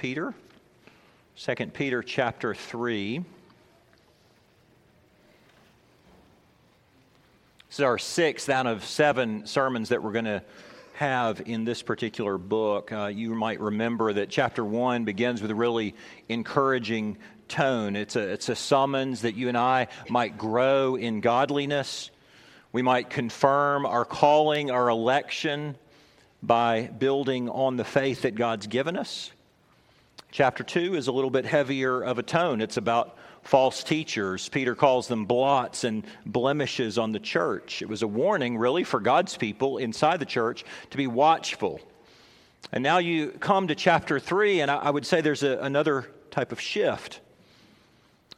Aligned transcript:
Peter. 0.00 0.32
2 1.36 1.54
Peter 1.74 2.02
chapter 2.02 2.54
3. 2.54 3.18
This 3.18 3.26
is 7.72 7.80
our 7.80 7.98
sixth 7.98 8.48
out 8.48 8.66
of 8.66 8.82
seven 8.82 9.44
sermons 9.44 9.90
that 9.90 10.02
we're 10.02 10.12
going 10.12 10.24
to 10.24 10.42
have 10.94 11.42
in 11.44 11.66
this 11.66 11.82
particular 11.82 12.38
book. 12.38 12.90
Uh, 12.90 13.08
you 13.08 13.34
might 13.34 13.60
remember 13.60 14.14
that 14.14 14.30
chapter 14.30 14.64
one 14.64 15.04
begins 15.04 15.42
with 15.42 15.50
a 15.50 15.54
really 15.54 15.94
encouraging 16.30 17.18
tone. 17.48 17.94
It's 17.94 18.16
a, 18.16 18.26
it's 18.26 18.48
a 18.48 18.56
summons 18.56 19.20
that 19.20 19.34
you 19.34 19.48
and 19.48 19.58
I 19.58 19.88
might 20.08 20.38
grow 20.38 20.96
in 20.96 21.20
godliness. 21.20 22.10
We 22.72 22.80
might 22.80 23.10
confirm 23.10 23.84
our 23.84 24.06
calling, 24.06 24.70
our 24.70 24.88
election 24.88 25.76
by 26.42 26.86
building 26.86 27.50
on 27.50 27.76
the 27.76 27.84
faith 27.84 28.22
that 28.22 28.34
God's 28.34 28.66
given 28.66 28.96
us. 28.96 29.30
Chapter 30.32 30.62
2 30.62 30.94
is 30.94 31.08
a 31.08 31.12
little 31.12 31.30
bit 31.30 31.44
heavier 31.44 32.02
of 32.02 32.18
a 32.20 32.22
tone. 32.22 32.60
It's 32.60 32.76
about 32.76 33.18
false 33.42 33.82
teachers. 33.82 34.48
Peter 34.48 34.76
calls 34.76 35.08
them 35.08 35.24
blots 35.24 35.82
and 35.82 36.04
blemishes 36.24 36.98
on 36.98 37.10
the 37.10 37.18
church. 37.18 37.82
It 37.82 37.88
was 37.88 38.02
a 38.02 38.06
warning, 38.06 38.56
really, 38.56 38.84
for 38.84 39.00
God's 39.00 39.36
people 39.36 39.78
inside 39.78 40.20
the 40.20 40.26
church 40.26 40.64
to 40.90 40.96
be 40.96 41.08
watchful. 41.08 41.80
And 42.70 42.84
now 42.84 42.98
you 42.98 43.30
come 43.40 43.66
to 43.68 43.74
chapter 43.74 44.20
3, 44.20 44.60
and 44.60 44.70
I 44.70 44.88
would 44.88 45.04
say 45.04 45.20
there's 45.20 45.42
a, 45.42 45.58
another 45.58 46.12
type 46.30 46.52
of 46.52 46.60
shift. 46.60 47.20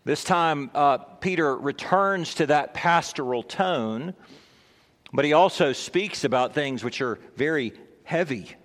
This 0.04 0.24
time, 0.24 0.70
uh, 0.74 0.96
Peter 0.96 1.54
returns 1.56 2.34
to 2.36 2.46
that 2.46 2.72
pastoral 2.72 3.42
tone, 3.42 4.14
but 5.12 5.26
he 5.26 5.34
also 5.34 5.74
speaks 5.74 6.24
about 6.24 6.54
things 6.54 6.82
which 6.82 7.02
are 7.02 7.18
very 7.36 7.74
heavy. 8.04 8.56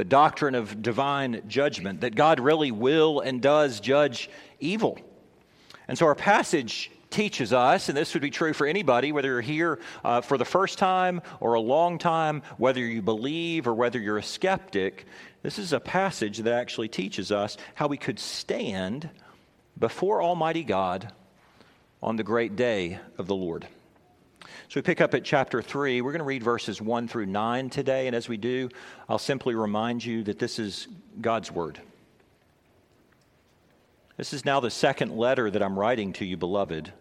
The 0.00 0.04
doctrine 0.04 0.54
of 0.54 0.80
divine 0.80 1.42
judgment, 1.46 2.00
that 2.00 2.14
God 2.14 2.40
really 2.40 2.72
will 2.72 3.20
and 3.20 3.42
does 3.42 3.80
judge 3.80 4.30
evil. 4.58 4.98
And 5.88 5.98
so 5.98 6.06
our 6.06 6.14
passage 6.14 6.90
teaches 7.10 7.52
us, 7.52 7.90
and 7.90 7.98
this 7.98 8.14
would 8.14 8.22
be 8.22 8.30
true 8.30 8.54
for 8.54 8.66
anybody, 8.66 9.12
whether 9.12 9.28
you're 9.28 9.42
here 9.42 9.78
uh, 10.02 10.22
for 10.22 10.38
the 10.38 10.44
first 10.46 10.78
time 10.78 11.20
or 11.38 11.52
a 11.52 11.60
long 11.60 11.98
time, 11.98 12.40
whether 12.56 12.80
you 12.80 13.02
believe 13.02 13.68
or 13.68 13.74
whether 13.74 13.98
you're 13.98 14.16
a 14.16 14.22
skeptic, 14.22 15.04
this 15.42 15.58
is 15.58 15.74
a 15.74 15.80
passage 15.80 16.38
that 16.38 16.54
actually 16.54 16.88
teaches 16.88 17.30
us 17.30 17.58
how 17.74 17.86
we 17.86 17.98
could 17.98 18.18
stand 18.18 19.10
before 19.78 20.22
Almighty 20.22 20.64
God 20.64 21.12
on 22.02 22.16
the 22.16 22.24
great 22.24 22.56
day 22.56 22.98
of 23.18 23.26
the 23.26 23.36
Lord. 23.36 23.68
So 24.68 24.76
we 24.76 24.82
pick 24.82 25.00
up 25.00 25.14
at 25.14 25.24
chapter 25.24 25.62
3. 25.62 26.00
We're 26.00 26.12
going 26.12 26.20
to 26.20 26.24
read 26.24 26.42
verses 26.42 26.80
1 26.80 27.08
through 27.08 27.26
9 27.26 27.70
today. 27.70 28.06
And 28.06 28.16
as 28.16 28.28
we 28.28 28.36
do, 28.36 28.68
I'll 29.08 29.18
simply 29.18 29.54
remind 29.54 30.04
you 30.04 30.22
that 30.24 30.38
this 30.38 30.58
is 30.58 30.88
God's 31.20 31.50
Word. 31.50 31.80
This 34.16 34.32
is 34.32 34.44
now 34.44 34.60
the 34.60 34.70
second 34.70 35.16
letter 35.16 35.50
that 35.50 35.62
I'm 35.62 35.78
writing 35.78 36.12
to 36.14 36.24
you, 36.24 36.36
beloved. 36.36 36.92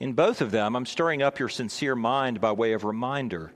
In 0.00 0.12
both 0.12 0.40
of 0.40 0.50
them, 0.50 0.76
I'm 0.76 0.86
stirring 0.86 1.22
up 1.22 1.38
your 1.38 1.48
sincere 1.48 1.96
mind 1.96 2.40
by 2.40 2.52
way 2.52 2.72
of 2.72 2.84
reminder 2.84 3.52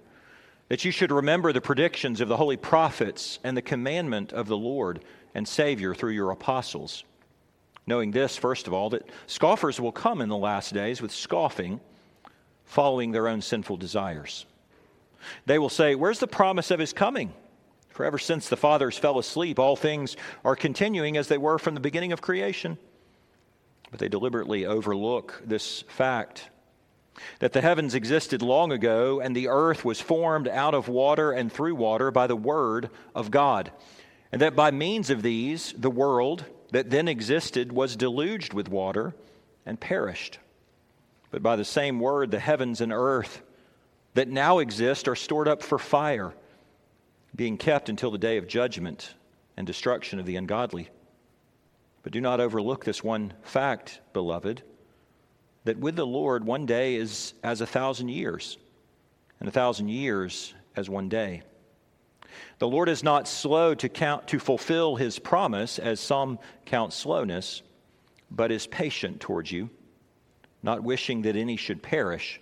that 0.69 0.85
you 0.85 0.91
should 0.91 1.11
remember 1.11 1.53
the 1.53 1.61
predictions 1.61 2.21
of 2.21 2.29
the 2.29 2.37
holy 2.37 2.57
prophets 2.57 3.39
and 3.45 3.57
the 3.57 3.63
commandment 3.63 4.33
of 4.33 4.49
the 4.49 4.57
Lord 4.57 5.03
and 5.35 5.47
Savior 5.47 5.95
through 5.95 6.13
your 6.13 6.31
apostles 6.31 7.05
knowing 7.89 8.11
this, 8.11 8.37
first 8.37 8.67
of 8.67 8.73
all, 8.73 8.91
that 8.91 9.09
scoffers 9.27 9.81
will 9.81 9.91
come 9.91 10.21
in 10.21 10.29
the 10.29 10.37
last 10.37 10.75
days 10.75 11.01
with 11.01 11.11
scoffing, 11.11 11.81
following 12.69 13.11
their 13.11 13.27
own 13.27 13.41
sinful 13.41 13.79
desires. 13.79 14.47
They 15.47 15.59
will 15.59 15.69
say, 15.69 15.95
Where's 15.95 16.21
the 16.21 16.29
promise 16.29 16.71
of 16.71 16.79
his 16.79 16.93
coming? 16.93 17.33
For 17.89 18.05
ever 18.05 18.19
since 18.19 18.49
the 18.49 18.57
fathers 18.57 18.97
fell 18.97 19.19
asleep, 19.19 19.59
all 19.59 19.75
things 19.75 20.17
are 20.45 20.55
continuing 20.55 21.17
as 21.17 21.27
they 21.27 21.39
were 21.39 21.59
from 21.59 21.75
the 21.75 21.81
beginning 21.81 22.13
of 22.13 22.23
creation. 22.23 22.79
But 23.91 23.99
they 23.99 24.09
deliberately 24.09 24.67
overlook 24.67 25.43
this 25.45 25.83
fact 25.89 26.51
that 27.41 27.53
the 27.53 27.63
heavens 27.63 27.97
existed 27.97 28.43
long 28.43 28.71
ago, 28.71 29.21
and 29.21 29.35
the 29.35 29.49
earth 29.49 29.85
was 29.85 30.01
formed 30.01 30.47
out 30.47 30.75
of 30.75 30.89
water 30.89 31.33
and 31.33 31.53
through 31.53 31.75
water 31.75 32.13
by 32.13 32.29
the 32.29 32.37
word 32.37 32.91
of 33.15 33.33
God, 33.33 33.73
and 34.31 34.41
that 34.41 34.55
by 34.55 34.71
means 34.71 35.11
of 35.11 35.23
these, 35.23 35.75
the 35.77 35.91
world, 35.91 36.45
that 36.71 36.91
then 36.91 37.09
existed 37.09 37.73
was 37.73 37.97
deluged 37.97 38.53
with 38.53 38.69
water 38.69 39.15
and 39.67 39.81
perished. 39.81 40.39
But 41.31 41.43
by 41.43 41.57
the 41.57 41.65
same 41.65 42.01
word, 42.01 42.31
the 42.31 42.39
heavens 42.39 42.81
and 42.81 42.93
earth 42.93 43.43
that 44.15 44.29
now 44.29 44.59
exist 44.59 45.09
are 45.09 45.15
stored 45.15 45.49
up 45.49 45.63
for 45.63 45.79
fire, 45.79 46.35
being 47.35 47.57
kept 47.57 47.89
until 47.89 48.11
the 48.11 48.19
day 48.19 48.37
of 48.37 48.49
judgment 48.49 49.15
and 49.57 49.67
destruction 49.67 50.19
of 50.19 50.27
the 50.27 50.37
ungodly. 50.37 50.89
But 52.03 52.13
do 52.13 52.21
not 52.21 52.41
overlook 52.41 52.85
this 52.85 53.05
one 53.05 53.35
fact, 53.43 54.01
beloved, 54.13 54.63
that 55.65 55.79
with 55.79 55.97
the 55.97 56.07
Lord 56.07 56.45
one 56.45 56.65
day 56.65 56.95
is 56.95 57.35
as 57.43 57.61
a 57.61 57.67
thousand 57.67 58.09
years, 58.09 58.57
and 59.41 59.49
a 59.49 59.53
thousand 59.53 59.89
years 59.89 60.55
as 60.75 60.89
one 60.89 61.09
day. 61.09 61.43
The 62.59 62.69
Lord 62.69 62.89
is 62.89 63.03
not 63.03 63.29
slow 63.29 63.75
to 63.75 63.89
count 63.89 64.29
to 64.29 64.39
fulfill 64.39 64.97
his 64.97 65.19
promise, 65.19 65.79
as 65.79 66.01
some 66.01 66.39
count 66.65 66.93
slowness, 66.93 67.63
but 68.31 68.53
is 68.53 68.67
patient 68.67 69.21
towards 69.21 69.53
you, 69.53 69.71
not 70.63 70.83
wishing 70.83 71.23
that 71.23 71.37
any 71.37 71.57
should 71.57 71.83
perish, 71.83 72.41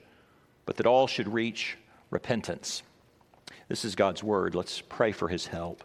but 0.64 0.76
that 0.76 0.86
all 0.86 1.06
should 1.06 1.32
reach 1.32 1.76
repentance. 2.10 2.82
This 3.68 3.84
is 3.84 3.94
God's 3.94 4.22
word. 4.22 4.54
Let's 4.54 4.80
pray 4.80 5.12
for 5.12 5.28
his 5.28 5.46
help. 5.46 5.82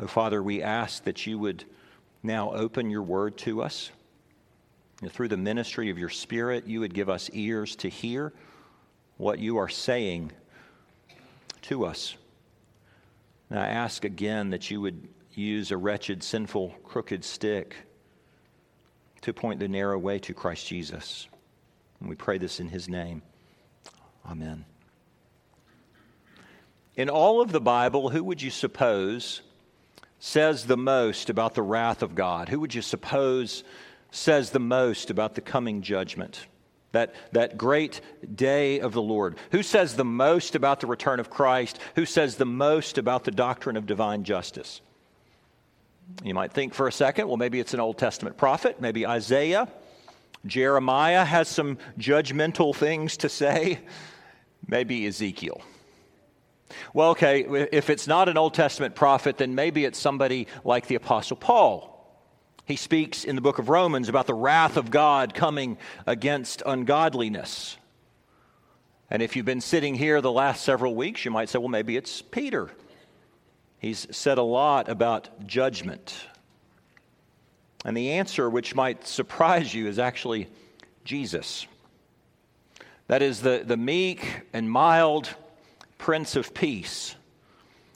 Oh, 0.00 0.06
Father, 0.06 0.42
we 0.42 0.62
ask 0.62 1.04
that 1.04 1.26
you 1.26 1.38
would 1.38 1.64
now 2.22 2.52
open 2.52 2.90
your 2.90 3.02
word 3.02 3.36
to 3.38 3.62
us. 3.62 3.90
And 5.02 5.10
through 5.10 5.28
the 5.28 5.36
ministry 5.36 5.90
of 5.90 5.98
your 5.98 6.08
Spirit, 6.08 6.66
you 6.66 6.80
would 6.80 6.94
give 6.94 7.08
us 7.08 7.30
ears 7.32 7.76
to 7.76 7.88
hear 7.88 8.32
what 9.16 9.38
you 9.38 9.56
are 9.58 9.68
saying 9.68 10.32
to 11.62 11.84
us. 11.84 12.16
And 13.50 13.58
I 13.58 13.68
ask 13.68 14.04
again 14.04 14.50
that 14.50 14.70
you 14.70 14.80
would 14.80 15.08
use 15.40 15.70
a 15.70 15.76
wretched, 15.76 16.22
sinful, 16.22 16.70
crooked 16.84 17.24
stick 17.24 17.76
to 19.20 19.32
point 19.32 19.60
the 19.60 19.68
narrow 19.68 19.98
way 19.98 20.18
to 20.20 20.34
Christ 20.34 20.66
Jesus. 20.66 21.28
And 22.00 22.08
we 22.08 22.14
pray 22.14 22.38
this 22.38 22.60
in 22.60 22.68
his 22.68 22.88
name. 22.88 23.22
Amen. 24.28 24.64
In 26.96 27.08
all 27.08 27.40
of 27.40 27.52
the 27.52 27.60
Bible, 27.60 28.10
who 28.10 28.24
would 28.24 28.42
you 28.42 28.50
suppose 28.50 29.42
says 30.18 30.66
the 30.66 30.76
most 30.76 31.30
about 31.30 31.54
the 31.54 31.62
wrath 31.62 32.02
of 32.02 32.14
God? 32.14 32.48
Who 32.48 32.60
would 32.60 32.74
you 32.74 32.82
suppose 32.82 33.62
says 34.10 34.50
the 34.50 34.58
most 34.58 35.10
about 35.10 35.34
the 35.34 35.40
coming 35.40 35.82
judgment? 35.82 36.46
That, 36.92 37.14
that 37.32 37.58
great 37.58 38.00
day 38.34 38.80
of 38.80 38.94
the 38.94 39.02
Lord. 39.02 39.36
Who 39.52 39.62
says 39.62 39.94
the 39.94 40.04
most 40.04 40.54
about 40.54 40.80
the 40.80 40.86
return 40.86 41.20
of 41.20 41.30
Christ? 41.30 41.78
Who 41.96 42.06
says 42.06 42.36
the 42.36 42.46
most 42.46 42.98
about 42.98 43.24
the 43.24 43.30
doctrine 43.30 43.76
of 43.76 43.86
divine 43.86 44.24
justice? 44.24 44.80
You 46.24 46.34
might 46.34 46.52
think 46.52 46.74
for 46.74 46.88
a 46.88 46.92
second, 46.92 47.28
well, 47.28 47.36
maybe 47.36 47.60
it's 47.60 47.74
an 47.74 47.80
Old 47.80 47.98
Testament 47.98 48.36
prophet, 48.36 48.80
maybe 48.80 49.06
Isaiah. 49.06 49.68
Jeremiah 50.46 51.24
has 51.24 51.48
some 51.48 51.78
judgmental 51.98 52.74
things 52.74 53.16
to 53.18 53.28
say. 53.28 53.80
Maybe 54.66 55.06
Ezekiel. 55.06 55.62
Well, 56.92 57.10
okay, 57.10 57.42
if 57.72 57.88
it's 57.88 58.06
not 58.06 58.28
an 58.28 58.36
Old 58.36 58.54
Testament 58.54 58.94
prophet, 58.94 59.38
then 59.38 59.54
maybe 59.54 59.84
it's 59.84 59.98
somebody 59.98 60.46
like 60.64 60.86
the 60.86 60.96
Apostle 60.96 61.36
Paul 61.36 61.98
he 62.68 62.76
speaks 62.76 63.24
in 63.24 63.34
the 63.34 63.40
book 63.40 63.58
of 63.58 63.70
Romans 63.70 64.10
about 64.10 64.26
the 64.26 64.34
wrath 64.34 64.76
of 64.76 64.90
God 64.90 65.32
coming 65.32 65.78
against 66.06 66.62
ungodliness. 66.66 67.78
And 69.10 69.22
if 69.22 69.36
you've 69.36 69.46
been 69.46 69.62
sitting 69.62 69.94
here 69.94 70.20
the 70.20 70.30
last 70.30 70.64
several 70.64 70.94
weeks, 70.94 71.24
you 71.24 71.30
might 71.30 71.48
say, 71.48 71.58
well, 71.58 71.68
maybe 71.68 71.96
it's 71.96 72.20
Peter. 72.20 72.70
He's 73.78 74.06
said 74.10 74.38
a 74.38 74.42
lot 74.42 74.88
about 74.88 75.46
judgment. 75.46 76.14
And 77.84 77.96
the 77.96 78.12
answer, 78.12 78.50
which 78.50 78.74
might 78.74 79.06
surprise 79.06 79.72
you, 79.72 79.86
is 79.86 79.98
actually 79.98 80.48
Jesus. 81.04 81.66
That 83.06 83.22
is 83.22 83.40
the, 83.40 83.62
the 83.64 83.76
meek 83.76 84.42
and 84.52 84.70
mild 84.70 85.34
Prince 85.96 86.36
of 86.36 86.54
Peace 86.54 87.14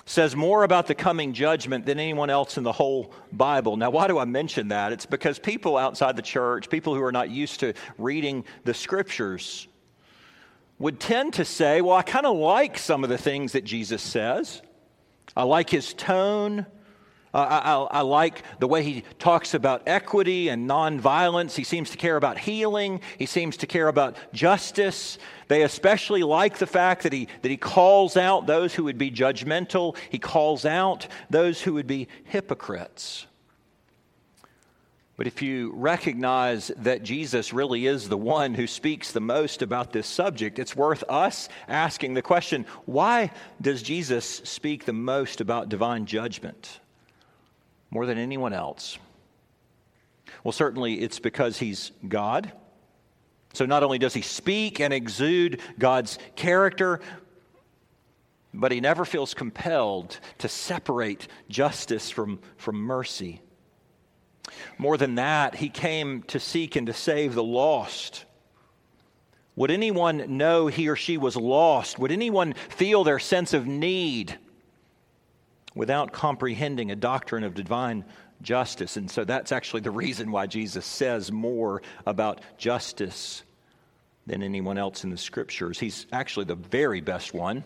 says 0.04 0.34
more 0.34 0.64
about 0.64 0.86
the 0.86 0.94
coming 0.94 1.32
judgment 1.32 1.86
than 1.86 1.98
anyone 1.98 2.28
else 2.28 2.58
in 2.58 2.64
the 2.64 2.72
whole 2.72 3.12
Bible. 3.32 3.76
Now, 3.76 3.90
why 3.90 4.08
do 4.08 4.18
I 4.18 4.24
mention 4.24 4.68
that? 4.68 4.92
It's 4.92 5.06
because 5.06 5.38
people 5.38 5.76
outside 5.76 6.16
the 6.16 6.22
church, 6.22 6.68
people 6.68 6.94
who 6.94 7.02
are 7.02 7.12
not 7.12 7.30
used 7.30 7.60
to 7.60 7.74
reading 7.98 8.44
the 8.64 8.74
scriptures, 8.74 9.68
would 10.78 10.98
tend 10.98 11.34
to 11.34 11.44
say, 11.44 11.80
Well, 11.80 11.96
I 11.96 12.02
kind 12.02 12.26
of 12.26 12.36
like 12.36 12.78
some 12.78 13.04
of 13.04 13.10
the 13.10 13.18
things 13.18 13.52
that 13.52 13.64
Jesus 13.64 14.02
says. 14.02 14.60
I 15.36 15.44
like 15.44 15.70
his 15.70 15.94
tone. 15.94 16.66
Uh, 17.34 17.86
I, 17.90 17.98
I, 17.98 18.00
like 18.02 18.42
the 18.58 18.68
way 18.68 18.82
he 18.82 19.04
talks 19.18 19.54
about 19.54 19.84
equity 19.86 20.50
and 20.50 20.68
nonviolence. 20.68 21.54
He 21.54 21.64
seems 21.64 21.88
to 21.90 21.96
care 21.96 22.18
about 22.18 22.36
healing. 22.36 23.00
He 23.18 23.24
seems 23.24 23.56
to 23.58 23.66
care 23.66 23.88
about 23.88 24.16
justice. 24.34 25.16
They 25.48 25.62
especially 25.62 26.24
like 26.24 26.58
the 26.58 26.66
fact 26.66 27.04
that 27.04 27.12
he, 27.14 27.28
that 27.40 27.48
he 27.48 27.56
calls 27.56 28.18
out 28.18 28.46
those 28.46 28.74
who 28.74 28.84
would 28.84 28.98
be 28.98 29.10
judgmental, 29.10 29.96
he 30.10 30.18
calls 30.18 30.66
out 30.66 31.06
those 31.30 31.62
who 31.62 31.72
would 31.72 31.86
be 31.86 32.08
hypocrites. 32.24 33.26
But 35.22 35.28
if 35.28 35.40
you 35.40 35.70
recognize 35.76 36.72
that 36.78 37.04
Jesus 37.04 37.52
really 37.52 37.86
is 37.86 38.08
the 38.08 38.16
one 38.16 38.54
who 38.54 38.66
speaks 38.66 39.12
the 39.12 39.20
most 39.20 39.62
about 39.62 39.92
this 39.92 40.08
subject, 40.08 40.58
it's 40.58 40.74
worth 40.74 41.04
us 41.08 41.48
asking 41.68 42.14
the 42.14 42.22
question 42.22 42.66
why 42.86 43.30
does 43.60 43.84
Jesus 43.84 44.26
speak 44.26 44.84
the 44.84 44.92
most 44.92 45.40
about 45.40 45.68
divine 45.68 46.06
judgment 46.06 46.80
more 47.92 48.04
than 48.04 48.18
anyone 48.18 48.52
else? 48.52 48.98
Well, 50.42 50.50
certainly 50.50 50.94
it's 50.94 51.20
because 51.20 51.56
he's 51.56 51.92
God. 52.08 52.50
So 53.52 53.64
not 53.64 53.84
only 53.84 53.98
does 53.98 54.14
he 54.14 54.22
speak 54.22 54.80
and 54.80 54.92
exude 54.92 55.60
God's 55.78 56.18
character, 56.34 56.98
but 58.52 58.72
he 58.72 58.80
never 58.80 59.04
feels 59.04 59.34
compelled 59.34 60.18
to 60.38 60.48
separate 60.48 61.28
justice 61.48 62.10
from, 62.10 62.40
from 62.56 62.74
mercy. 62.74 63.40
More 64.78 64.96
than 64.96 65.16
that, 65.16 65.54
he 65.54 65.68
came 65.68 66.22
to 66.24 66.40
seek 66.40 66.76
and 66.76 66.86
to 66.86 66.92
save 66.92 67.34
the 67.34 67.44
lost. 67.44 68.24
Would 69.54 69.70
anyone 69.70 70.38
know 70.38 70.66
he 70.66 70.88
or 70.88 70.96
she 70.96 71.18
was 71.18 71.36
lost? 71.36 71.98
Would 71.98 72.12
anyone 72.12 72.54
feel 72.54 73.04
their 73.04 73.18
sense 73.18 73.52
of 73.52 73.66
need 73.66 74.38
without 75.74 76.12
comprehending 76.12 76.90
a 76.90 76.96
doctrine 76.96 77.44
of 77.44 77.54
divine 77.54 78.04
justice? 78.40 78.96
And 78.96 79.10
so 79.10 79.24
that's 79.24 79.52
actually 79.52 79.82
the 79.82 79.90
reason 79.90 80.32
why 80.32 80.46
Jesus 80.46 80.86
says 80.86 81.30
more 81.30 81.82
about 82.06 82.40
justice 82.56 83.42
than 84.26 84.42
anyone 84.42 84.78
else 84.78 85.04
in 85.04 85.10
the 85.10 85.18
scriptures. 85.18 85.78
He's 85.78 86.06
actually 86.12 86.46
the 86.46 86.54
very 86.54 87.00
best 87.00 87.34
one 87.34 87.64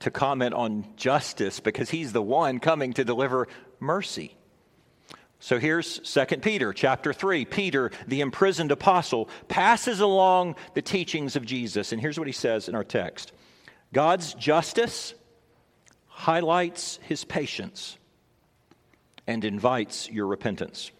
to 0.00 0.10
comment 0.10 0.54
on 0.54 0.86
justice 0.96 1.60
because 1.60 1.90
he's 1.90 2.12
the 2.12 2.22
one 2.22 2.58
coming 2.58 2.94
to 2.94 3.04
deliver 3.04 3.48
mercy. 3.80 4.34
So 5.44 5.58
here's 5.58 5.98
2 5.98 6.38
Peter 6.38 6.72
chapter 6.72 7.12
3. 7.12 7.44
Peter, 7.44 7.90
the 8.06 8.22
imprisoned 8.22 8.72
apostle, 8.72 9.28
passes 9.46 10.00
along 10.00 10.56
the 10.72 10.80
teachings 10.80 11.36
of 11.36 11.44
Jesus. 11.44 11.92
And 11.92 12.00
here's 12.00 12.18
what 12.18 12.26
he 12.26 12.32
says 12.32 12.66
in 12.66 12.74
our 12.74 12.82
text 12.82 13.30
God's 13.92 14.32
justice 14.32 15.12
highlights 16.06 16.98
his 17.02 17.24
patience 17.24 17.98
and 19.26 19.44
invites 19.44 20.08
your 20.08 20.28
repentance. 20.28 20.90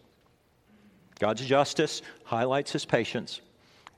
God's 1.19 1.46
justice 1.46 2.02
highlights 2.25 2.70
his 2.70 2.85
patience 2.85 3.41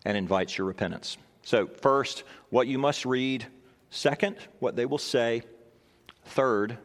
and 0.04 0.16
invites 0.16 0.56
your 0.56 0.68
repentance. 0.68 1.16
So, 1.42 1.66
first, 1.66 2.22
what 2.50 2.68
you 2.68 2.78
must 2.78 3.04
read. 3.04 3.44
Second, 3.90 4.36
what 4.60 4.76
they 4.76 4.86
will 4.86 4.98
say. 4.98 5.42
Third, 6.24 6.78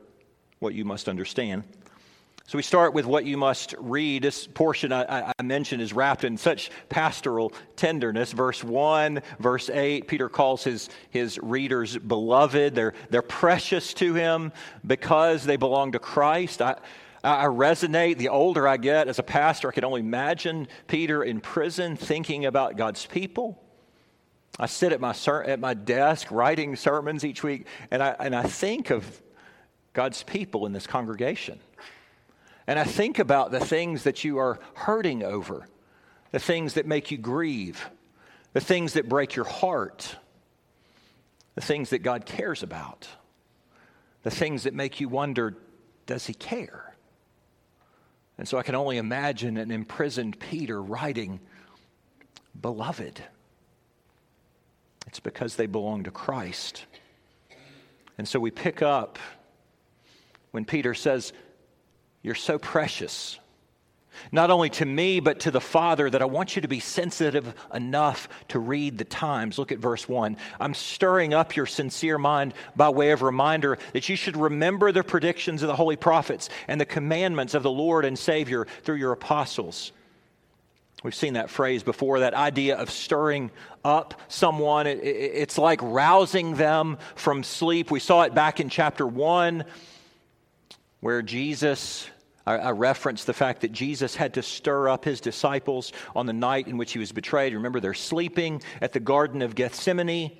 what 0.57 0.73
you 0.73 0.83
must 0.83 1.07
understand. 1.07 1.63
So 2.51 2.57
we 2.57 2.63
start 2.63 2.94
with 2.94 3.06
what 3.06 3.24
you 3.24 3.38
must 3.38 3.75
read. 3.80 4.24
This 4.24 4.45
portion 4.45 4.92
I, 4.92 5.31
I, 5.39 5.42
mentioned 5.42 5.81
is 5.81 5.94
wrapped 5.94 6.25
in 6.25 6.36
such 6.36 6.69
pastoral 6.89 7.53
tenderness. 7.77 8.33
Verse 8.33 8.62
1, 8.62 9.21
verse 9.39 9.69
8, 9.69 10.06
Peter 10.09 10.27
calls 10.27 10.62
his, 10.62 10.89
his 11.12 11.39
readers 11.42 11.98
beloved. 11.98 12.75
They're, 12.75 12.94
they're 13.09 13.21
precious 13.21 13.94
to 13.94 14.15
him 14.15 14.51
because 14.86 15.45
they 15.45 15.56
belong 15.56 15.94
to 15.94 16.00
Christ. 16.00 16.62
I, 16.62 16.75
I 17.24 17.45
resonate. 17.45 18.18
The 18.18 18.27
older 18.27 18.68
I 18.68 18.75
get 18.75 19.07
as 19.07 19.18
a 19.18 19.24
pastor, 19.24 19.69
I 19.69 19.71
can 19.71 19.86
only 19.86 20.01
imagine 20.01 20.68
Peter 20.88 21.24
in 21.24 21.39
prison 21.39 21.95
thinking 21.95 22.45
about 22.47 22.75
God's 22.75 23.06
people. 23.06 23.63
I 24.59 24.65
sit 24.65 24.92
at 24.92 25.00
my, 25.00 25.15
at 25.45 25.62
my 25.62 25.74
desk 25.74 26.27
writing 26.31 26.75
sermons 26.75 27.24
each 27.24 27.44
week, 27.44 27.65
and 27.92 28.04
I, 28.04 28.13
and 28.19 28.36
I 28.36 28.44
think 28.44 28.89
of 28.89 29.21
God's 29.94 30.21
people 30.24 30.65
in 30.65 30.74
this 30.74 30.86
congregation. 30.86 31.57
And 32.67 32.77
I 32.77 32.83
think 32.83 33.19
about 33.19 33.51
the 33.51 33.59
things 33.59 34.03
that 34.03 34.23
you 34.23 34.37
are 34.37 34.59
hurting 34.75 35.23
over, 35.23 35.67
the 36.31 36.39
things 36.39 36.75
that 36.75 36.85
make 36.85 37.11
you 37.11 37.17
grieve, 37.17 37.89
the 38.53 38.61
things 38.61 38.93
that 38.93 39.09
break 39.09 39.35
your 39.35 39.45
heart, 39.45 40.15
the 41.55 41.61
things 41.61 41.89
that 41.89 41.99
God 41.99 42.25
cares 42.25 42.63
about, 42.63 43.07
the 44.23 44.31
things 44.31 44.63
that 44.63 44.73
make 44.73 44.99
you 44.99 45.09
wonder 45.09 45.57
does 46.05 46.25
He 46.25 46.33
care? 46.33 46.95
And 48.37 48.47
so 48.47 48.57
I 48.57 48.63
can 48.63 48.75
only 48.75 48.97
imagine 48.97 49.57
an 49.57 49.71
imprisoned 49.71 50.39
Peter 50.39 50.81
writing, 50.81 51.39
Beloved. 52.59 53.21
It's 55.07 55.19
because 55.19 55.55
they 55.55 55.65
belong 55.65 56.03
to 56.03 56.11
Christ. 56.11 56.85
And 58.17 58.27
so 58.27 58.39
we 58.39 58.51
pick 58.51 58.81
up 58.81 59.19
when 60.51 60.65
Peter 60.65 60.93
says, 60.93 61.33
you're 62.21 62.35
so 62.35 62.59
precious. 62.59 63.39
Not 64.31 64.51
only 64.51 64.69
to 64.71 64.85
me, 64.85 65.19
but 65.19 65.41
to 65.41 65.51
the 65.51 65.62
Father, 65.62 66.09
that 66.09 66.21
I 66.21 66.25
want 66.25 66.56
you 66.56 66.62
to 66.62 66.68
be 66.68 66.79
sensitive 66.79 67.53
enough 67.73 68.29
to 68.50 68.59
read 68.59 68.97
the 68.97 69.06
times. 69.06 69.57
Look 69.57 69.71
at 69.71 69.79
verse 69.79 70.07
1. 70.07 70.38
I'm 70.59 70.73
stirring 70.73 71.33
up 71.33 71.56
your 71.56 71.65
sincere 71.65 72.18
mind 72.18 72.53
by 72.75 72.89
way 72.89 73.12
of 73.12 73.21
reminder 73.21 73.77
that 73.94 74.09
you 74.09 74.15
should 74.15 74.38
remember 74.38 74.91
the 74.91 75.03
predictions 75.03 75.63
of 75.63 75.68
the 75.68 75.75
holy 75.75 75.95
prophets 75.95 76.50
and 76.68 76.79
the 76.79 76.85
commandments 76.85 77.53
of 77.53 77.63
the 77.63 77.71
Lord 77.71 78.06
and 78.06 78.18
Savior 78.18 78.68
through 78.83 78.97
your 78.97 79.13
apostles. 79.13 79.91
We've 81.03 81.15
seen 81.15 81.33
that 81.33 81.50
phrase 81.50 81.81
before, 81.81 82.19
that 82.19 82.35
idea 82.35 82.77
of 82.77 82.91
stirring 82.91 83.50
up 83.83 84.21
someone. 84.27 84.85
it's 84.85 85.57
like 85.57 85.79
rousing 85.81 86.56
them 86.56 87.00
from 87.15 87.44
sleep. 87.44 87.89
We 87.89 88.00
saw 88.00 88.21
it 88.21 88.35
back 88.35 88.59
in 88.59 88.69
chapter 88.69 89.07
1 89.07 89.65
where 91.01 91.21
Jesus, 91.24 92.07
I, 92.45 92.69
referenced 92.69 93.27
the 93.27 93.33
fact 93.33 93.62
that 93.62 93.71
Jesus 93.71 94.15
had 94.15 94.36
to 94.36 94.44
stir 94.44 94.88
up 94.88 95.03
his 95.03 95.19
disciples 95.19 95.92
on 96.15 96.27
the 96.27 96.33
night 96.33 96.68
in 96.68 96.77
which 96.77 96.94
he 96.94 97.00
was 97.00 97.12
betrayed. 97.12 97.53
Remember, 97.53 97.80
they're 97.80 97.94
sleeping 97.94 98.62
at 98.81 98.94
the 98.94 99.00
Garden 99.00 99.42
of 99.42 99.56
Gethsemane. 99.56 100.31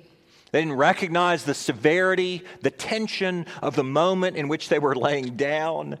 They 0.52 0.60
didn't 0.60 0.76
recognize 0.76 1.44
the 1.44 1.54
severity, 1.54 2.44
the 2.60 2.70
tension 2.70 3.46
of 3.60 3.74
the 3.74 3.84
moment 3.84 4.36
in 4.36 4.48
which 4.48 4.68
they 4.68 4.78
were 4.78 4.94
laying 4.94 5.36
down. 5.36 5.98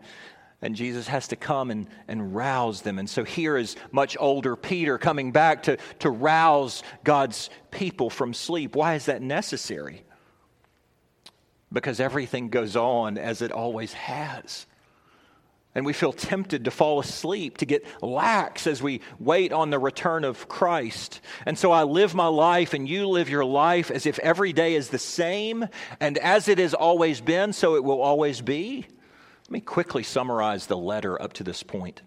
And 0.60 0.76
Jesus 0.76 1.08
has 1.08 1.26
to 1.28 1.36
come 1.36 1.72
and, 1.72 1.88
and 2.06 2.34
rouse 2.36 2.82
them. 2.82 3.00
And 3.00 3.10
so 3.10 3.24
here 3.24 3.56
is 3.56 3.74
much 3.90 4.16
older 4.20 4.54
Peter 4.54 4.96
coming 4.96 5.32
back 5.32 5.64
to, 5.64 5.76
to 6.00 6.10
rouse 6.10 6.84
God's 7.02 7.50
people 7.72 8.10
from 8.10 8.32
sleep. 8.32 8.76
Why 8.76 8.94
is 8.94 9.06
that 9.06 9.22
necessary? 9.22 10.04
Because 11.72 12.00
everything 12.00 12.48
goes 12.48 12.76
on 12.76 13.18
as 13.18 13.42
it 13.42 13.52
always 13.52 13.92
has. 13.92 14.66
And 15.74 15.86
we 15.86 15.94
feel 15.94 16.12
tempted 16.12 16.66
to 16.66 16.70
fall 16.70 17.00
asleep, 17.00 17.58
to 17.58 17.66
get 17.66 17.86
lax 18.02 18.66
as 18.66 18.82
we 18.82 19.00
wait 19.18 19.54
on 19.54 19.70
the 19.70 19.78
return 19.78 20.22
of 20.22 20.46
Christ. 20.46 21.22
And 21.46 21.58
so 21.58 21.72
I 21.72 21.84
live 21.84 22.14
my 22.14 22.26
life, 22.26 22.74
and 22.74 22.86
you 22.86 23.08
live 23.08 23.30
your 23.30 23.44
life 23.44 23.90
as 23.90 24.04
if 24.04 24.18
every 24.18 24.52
day 24.52 24.74
is 24.74 24.90
the 24.90 24.98
same, 24.98 25.66
and 25.98 26.18
as 26.18 26.48
it 26.48 26.58
has 26.58 26.74
always 26.74 27.22
been, 27.22 27.54
so 27.54 27.76
it 27.76 27.84
will 27.84 28.02
always 28.02 28.42
be. 28.42 28.84
Let 29.44 29.50
me 29.50 29.60
quickly 29.60 30.02
summarize 30.02 30.66
the 30.66 30.76
letter 30.76 31.20
up 31.20 31.32
to 31.34 31.44
this 31.44 31.62
point. 31.62 32.02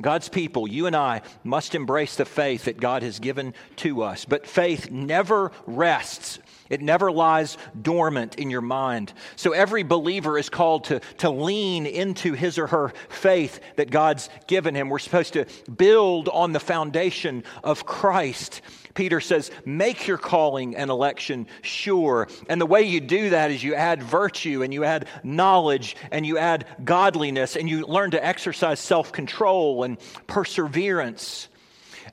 God's 0.00 0.28
people, 0.28 0.68
you 0.68 0.86
and 0.86 0.96
I, 0.96 1.22
must 1.44 1.74
embrace 1.74 2.16
the 2.16 2.24
faith 2.24 2.64
that 2.64 2.80
God 2.80 3.02
has 3.02 3.20
given 3.20 3.54
to 3.76 4.02
us. 4.02 4.24
But 4.24 4.46
faith 4.46 4.90
never 4.90 5.52
rests, 5.66 6.40
it 6.68 6.80
never 6.80 7.12
lies 7.12 7.56
dormant 7.80 8.34
in 8.36 8.50
your 8.50 8.60
mind. 8.60 9.12
So 9.36 9.52
every 9.52 9.84
believer 9.84 10.36
is 10.36 10.48
called 10.48 10.84
to, 10.84 11.00
to 11.18 11.30
lean 11.30 11.86
into 11.86 12.32
his 12.32 12.58
or 12.58 12.66
her 12.66 12.92
faith 13.08 13.60
that 13.76 13.90
God's 13.90 14.30
given 14.48 14.74
him. 14.74 14.88
We're 14.88 14.98
supposed 14.98 15.34
to 15.34 15.46
build 15.76 16.28
on 16.28 16.52
the 16.52 16.60
foundation 16.60 17.44
of 17.62 17.86
Christ 17.86 18.62
Peter 18.94 19.20
says, 19.20 19.50
make 19.64 20.06
your 20.06 20.18
calling 20.18 20.76
and 20.76 20.90
election 20.90 21.46
sure. 21.62 22.28
And 22.48 22.60
the 22.60 22.66
way 22.66 22.82
you 22.82 23.00
do 23.00 23.30
that 23.30 23.50
is 23.50 23.62
you 23.62 23.74
add 23.74 24.02
virtue 24.02 24.62
and 24.62 24.72
you 24.72 24.84
add 24.84 25.08
knowledge 25.22 25.96
and 26.10 26.24
you 26.24 26.38
add 26.38 26.66
godliness 26.84 27.56
and 27.56 27.68
you 27.68 27.86
learn 27.86 28.12
to 28.12 28.24
exercise 28.24 28.80
self 28.80 29.12
control 29.12 29.82
and 29.82 29.98
perseverance. 30.26 31.48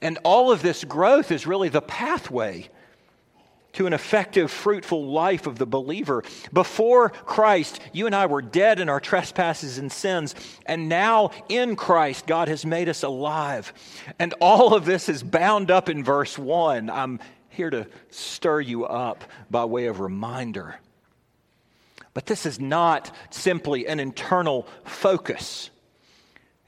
And 0.01 0.17
all 0.23 0.51
of 0.51 0.61
this 0.61 0.83
growth 0.83 1.31
is 1.31 1.45
really 1.45 1.69
the 1.69 1.81
pathway 1.81 2.69
to 3.73 3.87
an 3.87 3.93
effective, 3.93 4.51
fruitful 4.51 5.05
life 5.05 5.47
of 5.47 5.57
the 5.57 5.65
believer. 5.65 6.23
Before 6.51 7.09
Christ, 7.09 7.79
you 7.93 8.05
and 8.05 8.15
I 8.15 8.25
were 8.25 8.41
dead 8.41 8.79
in 8.79 8.89
our 8.89 8.99
trespasses 8.99 9.77
and 9.77 9.91
sins, 9.91 10.35
and 10.65 10.89
now 10.89 11.31
in 11.49 11.75
Christ, 11.75 12.27
God 12.27 12.47
has 12.47 12.65
made 12.65 12.89
us 12.89 13.03
alive. 13.03 13.73
And 14.19 14.33
all 14.39 14.73
of 14.73 14.85
this 14.85 15.09
is 15.09 15.23
bound 15.23 15.71
up 15.71 15.89
in 15.89 16.03
verse 16.03 16.37
1. 16.37 16.89
I'm 16.89 17.19
here 17.49 17.69
to 17.69 17.87
stir 18.09 18.61
you 18.61 18.85
up 18.85 19.23
by 19.49 19.65
way 19.65 19.85
of 19.85 19.99
reminder. 19.99 20.75
But 22.13 22.25
this 22.25 22.45
is 22.45 22.59
not 22.59 23.15
simply 23.29 23.87
an 23.87 23.99
internal 23.99 24.67
focus. 24.83 25.69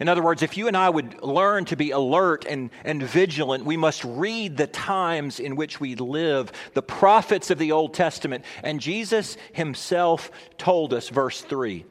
In 0.03 0.09
other 0.09 0.21
words, 0.21 0.43
if 0.43 0.57
you 0.57 0.67
and 0.67 0.75
I 0.75 0.89
would 0.89 1.23
learn 1.23 1.63
to 1.63 1.77
be 1.77 1.91
alert 1.91 2.43
and, 2.43 2.71
and 2.83 3.01
vigilant, 3.01 3.63
we 3.63 3.77
must 3.77 4.03
read 4.03 4.57
the 4.57 4.67
times 4.67 5.39
in 5.39 5.55
which 5.55 5.79
we 5.79 5.95
live, 5.95 6.51
the 6.73 6.81
prophets 6.81 7.49
of 7.51 7.57
the 7.57 7.71
Old 7.71 7.93
Testament. 7.93 8.43
And 8.63 8.81
Jesus 8.81 9.37
himself 9.53 10.29
told 10.57 10.93
us, 10.93 11.07
verse 11.07 11.39
3, 11.39 11.85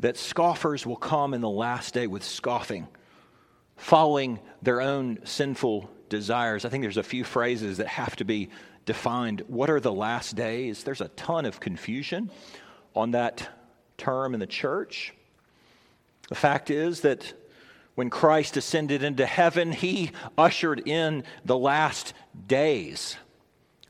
that 0.00 0.18
scoffers 0.18 0.84
will 0.84 0.96
come 0.96 1.32
in 1.32 1.40
the 1.40 1.48
last 1.48 1.94
day 1.94 2.06
with 2.06 2.22
scoffing, 2.22 2.86
following 3.78 4.38
their 4.60 4.82
own 4.82 5.18
sinful 5.24 5.88
desires. 6.10 6.66
I 6.66 6.68
think 6.68 6.82
there's 6.82 6.98
a 6.98 7.02
few 7.02 7.24
phrases 7.24 7.78
that 7.78 7.88
have 7.88 8.16
to 8.16 8.26
be 8.26 8.50
defined. 8.84 9.44
What 9.46 9.70
are 9.70 9.80
the 9.80 9.94
last 9.94 10.36
days? 10.36 10.84
There's 10.84 11.00
a 11.00 11.08
ton 11.08 11.46
of 11.46 11.58
confusion 11.58 12.30
on 12.94 13.12
that 13.12 13.48
term 13.96 14.34
in 14.34 14.40
the 14.40 14.46
church. 14.46 15.14
The 16.32 16.38
fact 16.38 16.70
is 16.70 17.02
that 17.02 17.30
when 17.94 18.08
Christ 18.08 18.56
ascended 18.56 19.02
into 19.02 19.26
heaven, 19.26 19.70
he 19.70 20.12
ushered 20.38 20.88
in 20.88 21.24
the 21.44 21.58
last 21.58 22.14
days. 22.46 23.18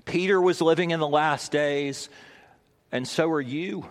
Peter 0.06 0.40
was 0.40 0.61
living 0.61 0.90
in 0.90 0.99
the 0.99 1.06
last 1.06 1.52
days, 1.52 2.08
and 2.90 3.06
so 3.06 3.30
are 3.30 3.40
you. 3.40 3.88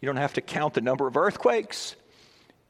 You 0.00 0.06
don't 0.06 0.16
have 0.16 0.32
to 0.32 0.40
count 0.40 0.72
the 0.72 0.80
number 0.80 1.06
of 1.06 1.18
earthquakes. 1.18 1.96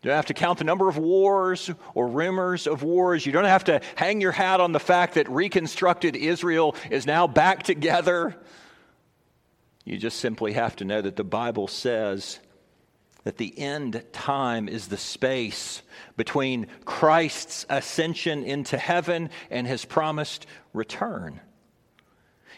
You 0.03 0.09
don't 0.09 0.17
have 0.17 0.27
to 0.27 0.35
count 0.35 0.59
the 0.59 0.65
number 0.65 0.89
of 0.89 0.99
wars 0.99 1.71
or 1.95 2.09
rumors 2.09 2.67
of 2.67 2.83
wars. 2.83 3.25
You 3.25 3.31
don't 3.31 3.45
have 3.45 3.63
to 3.67 3.81
hang 3.95 4.21
your 4.21 4.33
hat 4.33 4.59
on 4.59 4.73
the 4.73 4.81
fact 4.81 5.15
that 5.15 5.31
reconstructed 5.31 6.17
Israel 6.17 6.75
is 6.91 7.07
now 7.07 7.29
back 7.29 7.63
together. 7.63 8.35
You 9.85 9.99
just 9.99 10.19
simply 10.19 10.55
have 10.55 10.75
to 10.75 10.85
know 10.85 11.01
that 11.01 11.15
the 11.15 11.23
Bible 11.23 11.69
says 11.69 12.41
that 13.29 13.37
the 13.37 13.59
end 13.59 14.03
time 14.11 14.71
is 14.71 14.89
the 14.89 14.97
space 14.97 15.83
between 16.17 16.67
Christ's 16.87 17.67
ascension 17.69 18.43
into 18.43 18.79
heaven 18.79 19.29
and 19.51 19.67
his 19.67 19.85
promised 19.85 20.47
return. 20.73 21.39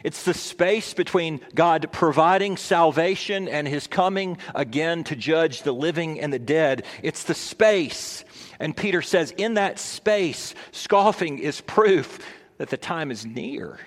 It's 0.04 0.22
the 0.22 0.32
space 0.32 0.94
between 0.94 1.40
God 1.56 1.88
providing 1.90 2.56
salvation 2.56 3.48
and 3.48 3.66
his 3.66 3.88
coming 3.88 4.38
again 4.54 5.02
to 5.04 5.16
judge 5.16 5.62
the 5.62 5.72
living 5.72 6.20
and 6.20 6.32
the 6.32 6.38
dead. 6.38 6.84
It's 7.02 7.24
the 7.24 7.34
space. 7.34 8.24
And 8.60 8.76
Peter 8.76 9.02
says, 9.02 9.32
in 9.36 9.54
that 9.54 9.80
space, 9.80 10.54
scoffing 10.70 11.40
is 11.40 11.60
proof 11.60 12.20
that 12.58 12.68
the 12.68 12.76
time 12.76 13.10
is 13.10 13.26
near. 13.26 13.80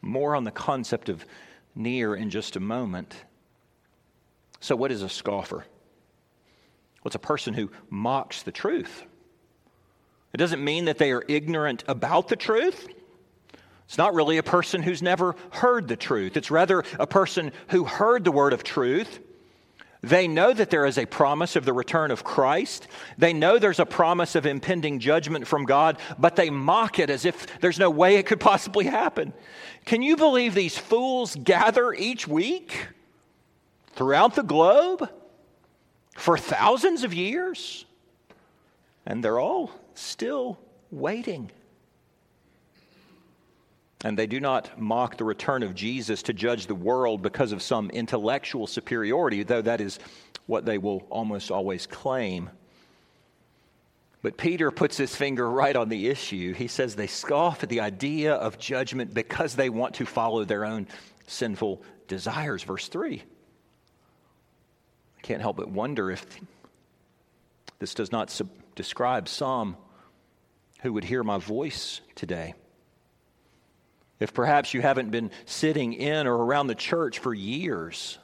More 0.00 0.34
on 0.36 0.44
the 0.44 0.50
concept 0.50 1.10
of 1.10 1.26
near 1.74 2.14
in 2.14 2.30
just 2.30 2.56
a 2.56 2.60
moment. 2.60 3.14
So, 4.66 4.74
what 4.74 4.90
is 4.90 5.02
a 5.02 5.08
scoffer? 5.08 5.58
Well, 5.58 7.04
it's 7.04 7.14
a 7.14 7.20
person 7.20 7.54
who 7.54 7.70
mocks 7.88 8.42
the 8.42 8.50
truth. 8.50 9.04
It 10.34 10.38
doesn't 10.38 10.64
mean 10.64 10.86
that 10.86 10.98
they 10.98 11.12
are 11.12 11.22
ignorant 11.28 11.84
about 11.86 12.26
the 12.26 12.34
truth. 12.34 12.88
It's 13.84 13.96
not 13.96 14.12
really 14.12 14.38
a 14.38 14.42
person 14.42 14.82
who's 14.82 15.02
never 15.02 15.36
heard 15.50 15.86
the 15.86 15.94
truth. 15.94 16.36
It's 16.36 16.50
rather 16.50 16.82
a 16.98 17.06
person 17.06 17.52
who 17.68 17.84
heard 17.84 18.24
the 18.24 18.32
word 18.32 18.52
of 18.52 18.64
truth. 18.64 19.20
They 20.02 20.26
know 20.26 20.52
that 20.52 20.70
there 20.70 20.84
is 20.84 20.98
a 20.98 21.06
promise 21.06 21.54
of 21.54 21.64
the 21.64 21.72
return 21.72 22.10
of 22.10 22.24
Christ. 22.24 22.88
They 23.18 23.32
know 23.32 23.60
there's 23.60 23.78
a 23.78 23.86
promise 23.86 24.34
of 24.34 24.46
impending 24.46 24.98
judgment 24.98 25.46
from 25.46 25.64
God, 25.64 25.96
but 26.18 26.34
they 26.34 26.50
mock 26.50 26.98
it 26.98 27.08
as 27.08 27.24
if 27.24 27.60
there's 27.60 27.78
no 27.78 27.88
way 27.88 28.16
it 28.16 28.26
could 28.26 28.40
possibly 28.40 28.86
happen. 28.86 29.32
Can 29.84 30.02
you 30.02 30.16
believe 30.16 30.56
these 30.56 30.76
fools 30.76 31.36
gather 31.36 31.92
each 31.92 32.26
week 32.26 32.88
throughout 33.96 34.34
the 34.34 34.42
globe 34.42 35.10
for 36.16 36.38
thousands 36.38 37.02
of 37.02 37.12
years? 37.12 37.84
And 39.04 39.24
they're 39.24 39.40
all 39.40 39.70
still 39.94 40.58
waiting. 40.90 41.50
And 44.04 44.16
they 44.18 44.26
do 44.26 44.40
not 44.40 44.80
mock 44.80 45.16
the 45.16 45.24
return 45.24 45.62
of 45.62 45.74
Jesus 45.74 46.22
to 46.24 46.32
judge 46.32 46.66
the 46.66 46.74
world 46.74 47.22
because 47.22 47.52
of 47.52 47.62
some 47.62 47.90
intellectual 47.90 48.66
superiority, 48.66 49.42
though 49.42 49.62
that 49.62 49.80
is 49.80 49.98
what 50.46 50.64
they 50.64 50.78
will 50.78 51.06
almost 51.10 51.50
always 51.50 51.86
claim. 51.86 52.50
But 54.22 54.36
Peter 54.36 54.70
puts 54.70 54.96
his 54.96 55.14
finger 55.14 55.48
right 55.50 55.76
on 55.76 55.88
the 55.88 56.08
issue. 56.08 56.52
He 56.52 56.66
says 56.66 56.94
they 56.94 57.06
scoff 57.06 57.62
at 57.62 57.68
the 57.68 57.80
idea 57.80 58.34
of 58.34 58.58
judgment 58.58 59.14
because 59.14 59.54
they 59.54 59.70
want 59.70 59.94
to 59.94 60.04
follow 60.06 60.44
their 60.44 60.64
own 60.64 60.88
sinful 61.26 61.82
desires. 62.08 62.62
Verse 62.62 62.88
3. 62.88 63.22
Can't 65.26 65.40
help 65.40 65.56
but 65.56 65.68
wonder 65.68 66.08
if 66.12 66.24
this 67.80 67.94
does 67.94 68.12
not 68.12 68.30
sub- 68.30 68.48
describe 68.76 69.28
some 69.28 69.76
who 70.82 70.92
would 70.92 71.02
hear 71.02 71.24
my 71.24 71.36
voice 71.38 72.00
today. 72.14 72.54
If 74.20 74.32
perhaps 74.32 74.72
you 74.72 74.82
haven't 74.82 75.10
been 75.10 75.32
sitting 75.44 75.94
in 75.94 76.28
or 76.28 76.36
around 76.36 76.68
the 76.68 76.76
church 76.76 77.18
for 77.18 77.34
years, 77.34 78.20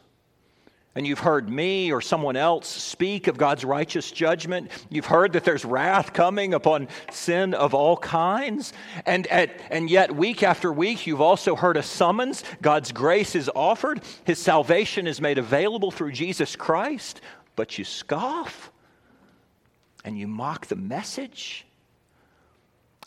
and 0.95 1.07
you've 1.07 1.21
heard 1.21 1.49
me 1.49 1.91
or 1.91 2.03
someone 2.03 2.37
else 2.37 2.69
speak 2.69 3.27
of 3.27 3.39
God's 3.39 3.65
righteous 3.65 4.11
judgment. 4.11 4.71
You've 4.91 5.07
heard 5.07 5.33
that 5.33 5.45
there's 5.45 5.65
wrath 5.65 6.13
coming 6.13 6.53
upon 6.53 6.89
sin 7.11 7.55
of 7.55 7.73
all 7.73 7.97
kinds. 7.97 8.75
And, 9.07 9.27
at, 9.29 9.59
and 9.71 9.89
yet, 9.89 10.15
week 10.15 10.43
after 10.43 10.71
week, 10.71 11.07
you've 11.07 11.23
also 11.23 11.57
heard 11.57 11.79
a 11.79 11.83
summons. 11.83 12.45
God's 12.61 12.93
grace 12.93 13.35
is 13.35 13.51
offered, 13.55 14.03
His 14.25 14.39
salvation 14.39 15.07
is 15.07 15.21
made 15.21 15.39
available 15.39 15.91
through 15.91 16.13
Jesus 16.13 16.57
Christ. 16.57 17.23
But 17.57 17.79
you 17.79 17.85
scoff 17.85 18.71
and 20.05 20.19
you 20.19 20.27
mock 20.27 20.67
the 20.67 20.77
message. 20.77 21.65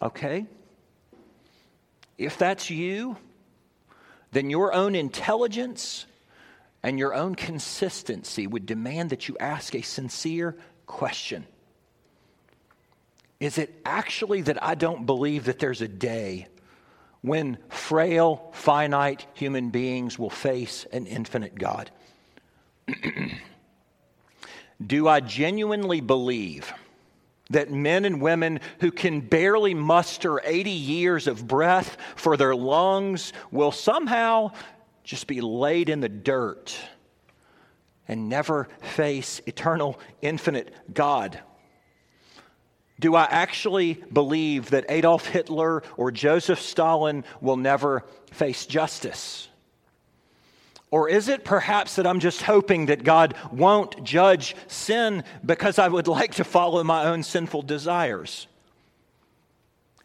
Okay? 0.02 0.46
If 2.18 2.38
that's 2.38 2.70
you, 2.72 3.18
then 4.32 4.50
your 4.50 4.74
own 4.74 4.96
intelligence 4.96 6.06
and 6.86 7.00
your 7.00 7.16
own 7.16 7.34
consistency 7.34 8.46
would 8.46 8.68
demand 8.68 9.10
that 9.10 9.28
you 9.28 9.36
ask 9.40 9.74
a 9.74 9.82
sincere 9.82 10.56
question. 10.86 11.44
Is 13.40 13.58
it 13.58 13.82
actually 13.84 14.42
that 14.44 14.64
I 14.64 14.76
don't 14.76 15.08
believe 15.08 15.46
that 15.46 15.58
there's 15.58 15.82
a 15.82 15.88
day 15.88 16.48
when 17.22 17.58
frail, 17.70 18.52
finite 18.54 19.26
human 19.34 19.72
beings 19.72 20.20
will 20.20 20.30
face 20.30 20.86
an 20.94 21.08
infinite 21.08 21.56
God? 21.56 21.90
Do 24.86 25.08
I 25.08 25.22
genuinely 25.22 26.02
believe 26.02 26.72
that 27.50 27.72
men 27.72 28.06
and 28.06 28.22
women 28.22 28.60
who 28.80 28.92
can 28.92 29.22
barely 29.22 29.74
muster 29.74 30.40
80 30.44 30.70
years 30.70 31.26
of 31.26 31.48
breath 31.48 31.98
for 32.16 32.38
their 32.38 32.56
lungs 32.56 33.34
will 33.50 33.72
somehow 33.72 34.52
just 35.06 35.28
be 35.28 35.40
laid 35.40 35.88
in 35.88 36.02
the 36.02 36.10
dirt 36.10 36.78
and 38.08 38.28
never 38.28 38.68
face 38.82 39.40
eternal, 39.46 40.00
infinite 40.22 40.74
God? 40.94 41.40
Do 43.00 43.16
I 43.16 43.24
actually 43.24 43.96
believe 44.12 44.72
that 44.72 44.86
Adolf 44.90 45.28
Hitler 45.28 45.84
or 45.98 46.12
Joseph 46.12 46.62
Stalin 46.62 47.24
will 47.42 47.58
never 47.58 48.06
face 48.32 48.66
justice? 48.66 49.48
Or 50.92 51.10
is 51.10 51.28
it 51.28 51.44
perhaps 51.44 51.96
that 51.96 52.08
I'm 52.08 52.20
just 52.20 52.42
hoping 52.42 52.86
that 52.86 53.04
God 53.04 53.36
won't 53.52 54.04
judge 54.04 54.56
sin 54.68 55.24
because 55.46 55.78
I 55.78 55.88
would 55.88 56.08
like 56.08 56.36
to 56.36 56.44
follow 56.44 56.84
my 56.84 57.06
own 57.06 57.22
sinful 57.24 57.64
desires? 57.64 58.48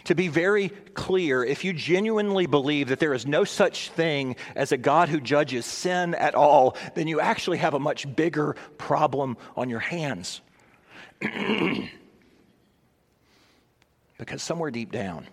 To 0.04 0.14
be 0.14 0.28
very 0.28 0.70
clear, 0.94 1.44
if 1.44 1.64
you 1.64 1.72
genuinely 1.72 2.46
believe 2.46 2.88
that 2.88 3.00
there 3.00 3.14
is 3.14 3.26
no 3.26 3.44
such 3.44 3.90
thing 3.90 4.36
as 4.54 4.72
a 4.72 4.76
God 4.76 5.08
who 5.08 5.20
judges 5.20 5.66
sin 5.66 6.14
at 6.14 6.34
all, 6.34 6.76
then 6.94 7.06
you 7.06 7.20
actually 7.20 7.58
have 7.58 7.74
a 7.74 7.78
much 7.80 8.14
bigger 8.16 8.56
problem 8.78 9.36
on 9.56 9.68
your 9.68 9.80
hands. 9.80 10.40
because 14.18 14.42
somewhere 14.42 14.70
deep 14.70 14.90
down, 14.90 15.26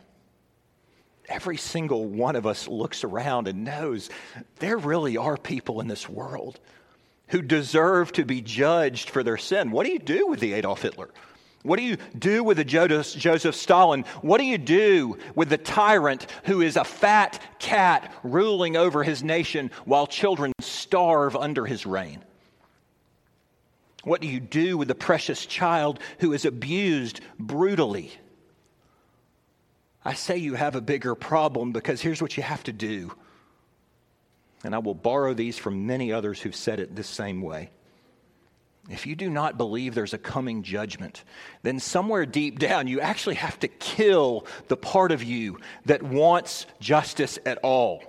every 1.29 1.57
single 1.57 2.05
one 2.05 2.35
of 2.35 2.45
us 2.45 2.67
looks 2.67 3.03
around 3.03 3.47
and 3.47 3.63
knows 3.63 4.09
there 4.59 4.77
really 4.77 5.17
are 5.17 5.37
people 5.37 5.81
in 5.81 5.87
this 5.87 6.09
world 6.09 6.59
who 7.29 7.41
deserve 7.41 8.11
to 8.13 8.25
be 8.25 8.41
judged 8.41 9.09
for 9.09 9.23
their 9.23 9.37
sin. 9.37 9.71
What 9.71 9.85
do 9.85 9.91
you 9.91 9.99
do 9.99 10.27
with 10.27 10.39
the 10.39 10.53
Adolf 10.53 10.81
Hitler? 10.81 11.09
What 11.63 11.77
do 11.77 11.83
you 11.83 11.97
do 12.17 12.43
with 12.43 12.57
the 12.57 12.63
Joseph 12.63 13.55
Stalin? 13.55 14.03
What 14.21 14.37
do 14.37 14.45
you 14.45 14.57
do 14.57 15.17
with 15.35 15.49
the 15.49 15.57
tyrant 15.57 16.27
who 16.45 16.61
is 16.61 16.77
a 16.77 16.83
fat 16.83 17.41
cat 17.59 18.13
ruling 18.23 18.77
over 18.77 19.03
his 19.03 19.23
nation 19.23 19.71
while 19.85 20.07
children 20.07 20.53
starve 20.61 21.35
under 21.35 21.65
his 21.65 21.85
reign? 21.85 22.23
What 24.03 24.21
do 24.21 24.27
you 24.27 24.39
do 24.39 24.77
with 24.77 24.87
the 24.87 24.95
precious 24.95 25.45
child 25.45 25.99
who 26.19 26.31
is 26.31 26.45
abused 26.45 27.19
brutally? 27.37 28.13
I 30.05 30.13
say 30.13 30.37
you 30.37 30.53
have 30.55 30.75
a 30.75 30.81
bigger 30.81 31.15
problem 31.15 31.73
because 31.73 31.99
here's 31.99 32.21
what 32.21 32.37
you 32.37 32.43
have 32.43 32.63
to 32.63 32.71
do 32.71 33.11
And 34.63 34.73
I 34.73 34.77
will 34.77 34.95
borrow 34.95 35.33
these 35.33 35.57
from 35.57 35.85
many 35.85 36.13
others 36.13 36.39
who've 36.39 36.55
said 36.55 36.79
it 36.79 36.95
the 36.95 37.03
same 37.03 37.41
way. 37.41 37.71
If 38.89 39.05
you 39.05 39.15
do 39.15 39.29
not 39.29 39.57
believe 39.57 39.95
there's 39.95 40.13
a 40.13 40.17
coming 40.17 40.63
judgment, 40.63 41.23
then 41.61 41.79
somewhere 41.79 42.25
deep 42.25 42.57
down 42.57 42.87
you 42.87 43.01
actually 43.01 43.35
have 43.35 43.59
to 43.59 43.67
kill 43.67 44.45
the 44.69 44.77
part 44.77 45.11
of 45.11 45.23
you 45.23 45.59
that 45.85 46.01
wants 46.01 46.65
justice 46.79 47.37
at 47.45 47.57
all. 47.63 48.01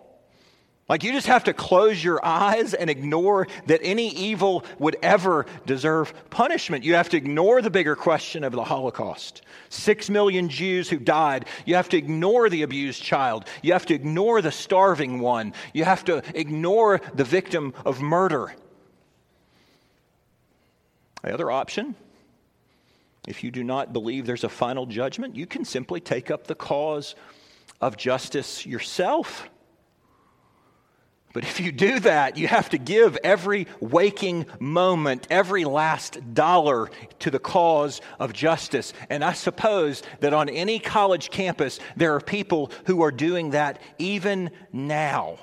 Like 0.89 1.03
you 1.03 1.13
just 1.13 1.27
have 1.27 1.45
to 1.45 1.53
close 1.53 2.03
your 2.03 2.25
eyes 2.25 2.73
and 2.73 2.89
ignore 2.89 3.47
that 3.67 3.81
any 3.83 4.09
evil 4.09 4.65
would 4.79 4.97
ever 5.03 5.45
deserve 5.67 6.15
punishment. 6.31 6.83
You 6.83 6.95
have 6.95 7.11
to 7.11 7.19
ignore 7.19 7.61
the 7.61 7.71
bigger 7.71 7.95
question 7.95 8.43
of 8.43 8.53
the 8.53 8.65
Holocaust. 8.65 9.43
Six 9.69 10.09
million 10.09 10.49
Jews 10.49 10.89
who 10.89 10.99
died. 10.99 11.45
You 11.67 11.75
have 11.75 11.91
to 11.91 11.99
ignore 11.99 12.49
the 12.49 12.63
abused 12.63 13.03
child. 13.03 13.45
You 13.63 13.75
have 13.75 13.85
to 13.87 13.95
ignore 13.95 14.41
the 14.41 14.53
starving 14.53 15.19
one. 15.19 15.53
You 15.75 15.85
have 15.85 16.05
to 16.07 16.23
ignore 16.35 17.03
the 17.15 17.25
victim 17.25 17.75
of 17.85 18.01
murder. 18.01 18.55
The 21.23 21.35
other 21.35 21.51
option, 21.51 21.95
if 23.27 23.45
you 23.45 23.51
do 23.51 23.65
not 23.65 23.93
believe 23.93 24.27
there's 24.27 24.45
a 24.45 24.49
final 24.49 24.87
judgment, 24.87 25.37
you 25.37 25.47
can 25.47 25.65
simply 25.65 26.01
take 26.01 26.31
up 26.31 26.47
the 26.47 26.55
cause 26.55 27.15
of 27.81 27.97
justice 27.97 28.65
yourself. 28.65 29.49
But 31.35 31.45
if 31.45 31.61
you 31.61 31.71
do 31.71 32.01
that, 32.01 32.39
you 32.39 32.49
have 32.49 32.71
to 32.71 32.79
give 32.79 33.19
every 33.23 33.67
waking 33.81 34.47
moment, 34.59 35.27
every 35.31 35.65
last 35.65 36.35
dollar 36.35 36.89
to 37.19 37.31
the 37.31 37.39
cause 37.39 38.01
of 38.19 38.33
justice. 38.33 38.95
And 39.11 39.23
I 39.23 39.35
suppose 39.35 40.03
that 40.21 40.33
on 40.33 40.49
any 40.49 40.79
college 40.79 41.31
campus, 41.31 41.81
there 41.97 42.15
are 42.15 42.21
people 42.21 42.73
who 42.87 43.03
are 43.03 43.13
doing 43.13 43.51
that 43.51 43.81
even 43.99 44.51
now. 44.73 45.39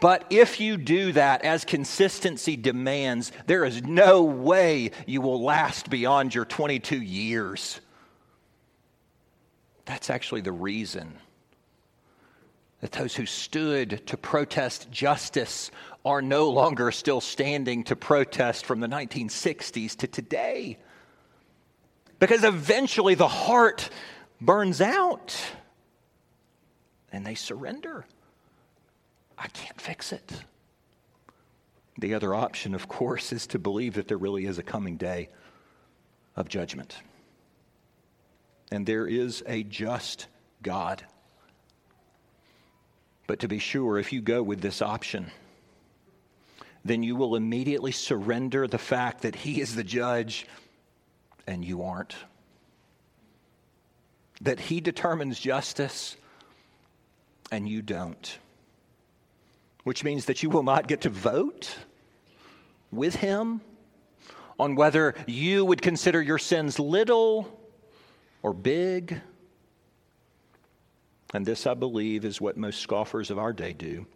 But 0.00 0.24
if 0.30 0.60
you 0.60 0.76
do 0.76 1.12
that 1.12 1.44
as 1.44 1.64
consistency 1.64 2.56
demands, 2.56 3.32
there 3.46 3.64
is 3.64 3.82
no 3.82 4.22
way 4.22 4.92
you 5.06 5.20
will 5.20 5.42
last 5.42 5.90
beyond 5.90 6.34
your 6.34 6.44
22 6.44 7.00
years. 7.00 7.80
That's 9.86 10.08
actually 10.08 10.42
the 10.42 10.52
reason 10.52 11.18
that 12.80 12.92
those 12.92 13.14
who 13.14 13.26
stood 13.26 14.06
to 14.06 14.16
protest 14.16 14.90
justice 14.90 15.70
are 16.04 16.22
no 16.22 16.48
longer 16.48 16.92
still 16.92 17.20
standing 17.20 17.84
to 17.84 17.96
protest 17.96 18.64
from 18.64 18.80
the 18.80 18.86
1960s 18.86 19.96
to 19.96 20.06
today. 20.06 20.78
Because 22.20 22.44
eventually 22.44 23.16
the 23.16 23.28
heart 23.28 23.90
burns 24.40 24.80
out 24.80 25.36
and 27.12 27.26
they 27.26 27.34
surrender. 27.34 28.06
I 29.40 29.48
can't 29.48 29.80
fix 29.80 30.12
it. 30.12 30.44
The 31.98 32.14
other 32.14 32.34
option, 32.34 32.74
of 32.74 32.88
course, 32.88 33.32
is 33.32 33.46
to 33.48 33.58
believe 33.58 33.94
that 33.94 34.06
there 34.06 34.18
really 34.18 34.44
is 34.44 34.58
a 34.58 34.62
coming 34.62 34.96
day 34.96 35.30
of 36.36 36.48
judgment. 36.48 36.96
And 38.70 38.86
there 38.86 39.06
is 39.06 39.42
a 39.46 39.62
just 39.62 40.26
God. 40.62 41.04
But 43.26 43.40
to 43.40 43.48
be 43.48 43.58
sure, 43.58 43.98
if 43.98 44.12
you 44.12 44.20
go 44.20 44.42
with 44.42 44.60
this 44.60 44.82
option, 44.82 45.30
then 46.84 47.02
you 47.02 47.16
will 47.16 47.34
immediately 47.34 47.92
surrender 47.92 48.66
the 48.66 48.78
fact 48.78 49.22
that 49.22 49.34
He 49.34 49.60
is 49.60 49.74
the 49.74 49.84
judge 49.84 50.46
and 51.46 51.64
you 51.64 51.82
aren't. 51.82 52.14
That 54.42 54.60
He 54.60 54.80
determines 54.80 55.40
justice 55.40 56.16
and 57.50 57.68
you 57.68 57.82
don't. 57.82 58.38
Which 59.84 60.04
means 60.04 60.26
that 60.26 60.42
you 60.42 60.50
will 60.50 60.62
not 60.62 60.88
get 60.88 61.02
to 61.02 61.08
vote 61.08 61.76
with 62.90 63.16
Him 63.16 63.60
on 64.58 64.74
whether 64.74 65.14
you 65.26 65.64
would 65.64 65.80
consider 65.80 66.20
your 66.20 66.38
sins 66.38 66.78
little 66.78 67.58
or 68.42 68.52
big 68.52 69.20
and 71.32 71.46
this, 71.46 71.66
I 71.66 71.74
believe, 71.74 72.24
is 72.24 72.40
what 72.40 72.56
most 72.56 72.80
scoffers 72.80 73.30
of 73.30 73.38
our 73.38 73.52
day 73.52 73.72
do. 73.72 74.06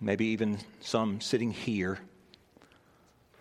Maybe 0.00 0.26
even 0.26 0.58
some 0.80 1.20
sitting 1.20 1.52
here 1.52 1.98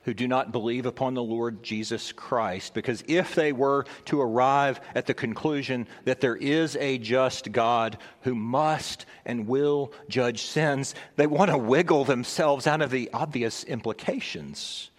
who 0.06 0.14
do 0.14 0.28
not 0.28 0.52
believe 0.52 0.86
upon 0.86 1.16
the 1.16 1.24
Lord 1.24 1.64
Jesus 1.64 2.12
Christ. 2.12 2.76
Because 2.76 3.04
if 3.08 3.34
they 3.34 3.52
were 3.52 3.86
to 4.06 4.22
arrive 4.22 4.80
at 4.94 5.08
the 5.08 5.16
conclusion 5.16 5.88
that 6.04 6.22
there 6.22 6.36
is 6.36 6.76
a 6.76 7.00
just 7.00 7.52
God 7.52 7.98
who 8.22 8.36
must 8.36 9.08
and 9.26 9.48
will 9.48 9.92
judge 10.08 10.44
sins, 10.44 10.94
they 11.16 11.26
want 11.26 11.50
to 11.50 11.58
wiggle 11.58 12.06
themselves 12.06 12.68
out 12.68 12.84
of 12.84 12.92
the 12.92 13.10
obvious 13.14 13.64
implications. 13.64 14.92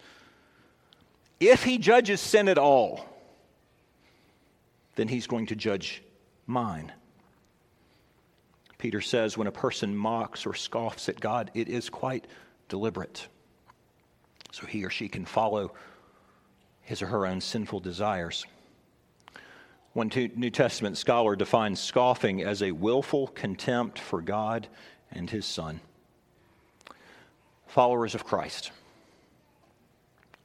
If 1.39 1.63
he 1.63 1.77
judges 1.77 2.19
sin 2.19 2.49
at 2.49 2.57
all, 2.57 3.05
then 4.95 5.07
he's 5.07 5.27
going 5.27 5.45
to 5.47 5.55
judge 5.55 6.03
mine. 6.45 6.91
Peter 8.77 8.99
says 8.99 9.37
when 9.37 9.47
a 9.47 9.53
person 9.53 9.95
mocks 9.95 10.45
or 10.45 10.53
scoffs 10.53 11.07
at 11.07 11.21
God, 11.21 11.49
it 11.53 11.69
is 11.69 11.89
quite 11.89 12.27
deliberate. 12.67 13.29
So 14.51 14.65
he 14.65 14.83
or 14.85 14.89
she 14.89 15.07
can 15.09 15.25
follow 15.25 15.73
his 16.81 17.01
or 17.01 17.07
her 17.07 17.25
own 17.25 17.41
sinful 17.41 17.81
desires. 17.81 18.45
One 19.93 20.11
New 20.35 20.49
Testament 20.49 20.97
scholar 20.97 21.35
defines 21.35 21.79
scoffing 21.79 22.43
as 22.43 22.61
a 22.61 22.71
willful 22.71 23.27
contempt 23.27 23.99
for 23.99 24.21
God 24.21 24.67
and 25.11 25.29
his 25.29 25.45
Son. 25.45 25.79
Followers 27.65 28.15
of 28.15 28.23
Christ, 28.23 28.71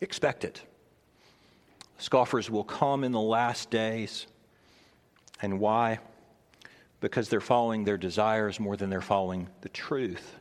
expect 0.01 0.45
it. 0.45 0.63
Scoffers 1.99 2.51
will 2.51 2.65
come 2.65 3.05
in 3.05 3.13
the 3.13 3.21
last 3.21 3.71
days. 3.71 4.27
And 5.41 5.61
why? 5.61 6.01
Because 7.01 7.29
they're 7.29 7.41
following 7.41 7.85
their 7.85 7.99
desires 7.99 8.59
more 8.59 8.77
than 8.77 8.91
they're 8.91 9.01
following 9.01 9.49
the 9.61 9.69
truth. 9.69 10.35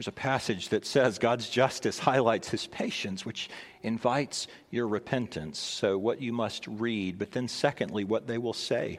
There's 0.00 0.08
a 0.08 0.12
passage 0.12 0.70
that 0.70 0.86
says 0.86 1.18
God's 1.18 1.50
justice 1.50 1.98
highlights 1.98 2.48
his 2.48 2.66
patience, 2.66 3.26
which 3.26 3.50
invites 3.82 4.46
your 4.70 4.88
repentance. 4.88 5.58
So, 5.58 5.98
what 5.98 6.22
you 6.22 6.32
must 6.32 6.66
read, 6.66 7.18
but 7.18 7.32
then, 7.32 7.48
secondly, 7.48 8.04
what 8.04 8.26
they 8.26 8.38
will 8.38 8.54
say. 8.54 8.98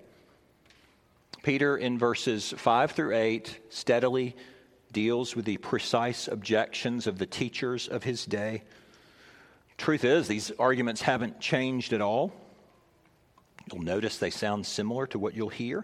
Peter, 1.41 1.75
in 1.75 1.97
verses 1.97 2.53
5 2.55 2.91
through 2.91 3.15
8, 3.15 3.61
steadily 3.69 4.35
deals 4.91 5.35
with 5.35 5.45
the 5.45 5.57
precise 5.57 6.27
objections 6.27 7.07
of 7.07 7.17
the 7.17 7.25
teachers 7.25 7.87
of 7.87 8.03
his 8.03 8.23
day. 8.23 8.61
Truth 9.79 10.05
is, 10.05 10.27
these 10.27 10.51
arguments 10.59 11.01
haven't 11.01 11.39
changed 11.39 11.93
at 11.93 12.01
all. 12.01 12.31
You'll 13.73 13.81
notice 13.81 14.19
they 14.19 14.29
sound 14.29 14.67
similar 14.67 15.07
to 15.07 15.17
what 15.17 15.33
you'll 15.33 15.49
hear. 15.49 15.83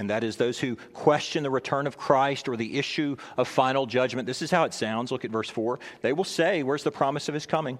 And 0.00 0.08
that 0.08 0.24
is 0.24 0.36
those 0.36 0.58
who 0.58 0.76
question 0.94 1.42
the 1.42 1.50
return 1.50 1.86
of 1.86 1.98
Christ 1.98 2.48
or 2.48 2.56
the 2.56 2.78
issue 2.78 3.16
of 3.36 3.46
final 3.46 3.84
judgment. 3.84 4.26
This 4.26 4.40
is 4.40 4.50
how 4.50 4.64
it 4.64 4.72
sounds. 4.72 5.12
Look 5.12 5.26
at 5.26 5.30
verse 5.30 5.50
4. 5.50 5.78
They 6.00 6.14
will 6.14 6.24
say, 6.24 6.62
Where's 6.62 6.84
the 6.84 6.90
promise 6.90 7.28
of 7.28 7.34
his 7.34 7.44
coming? 7.44 7.78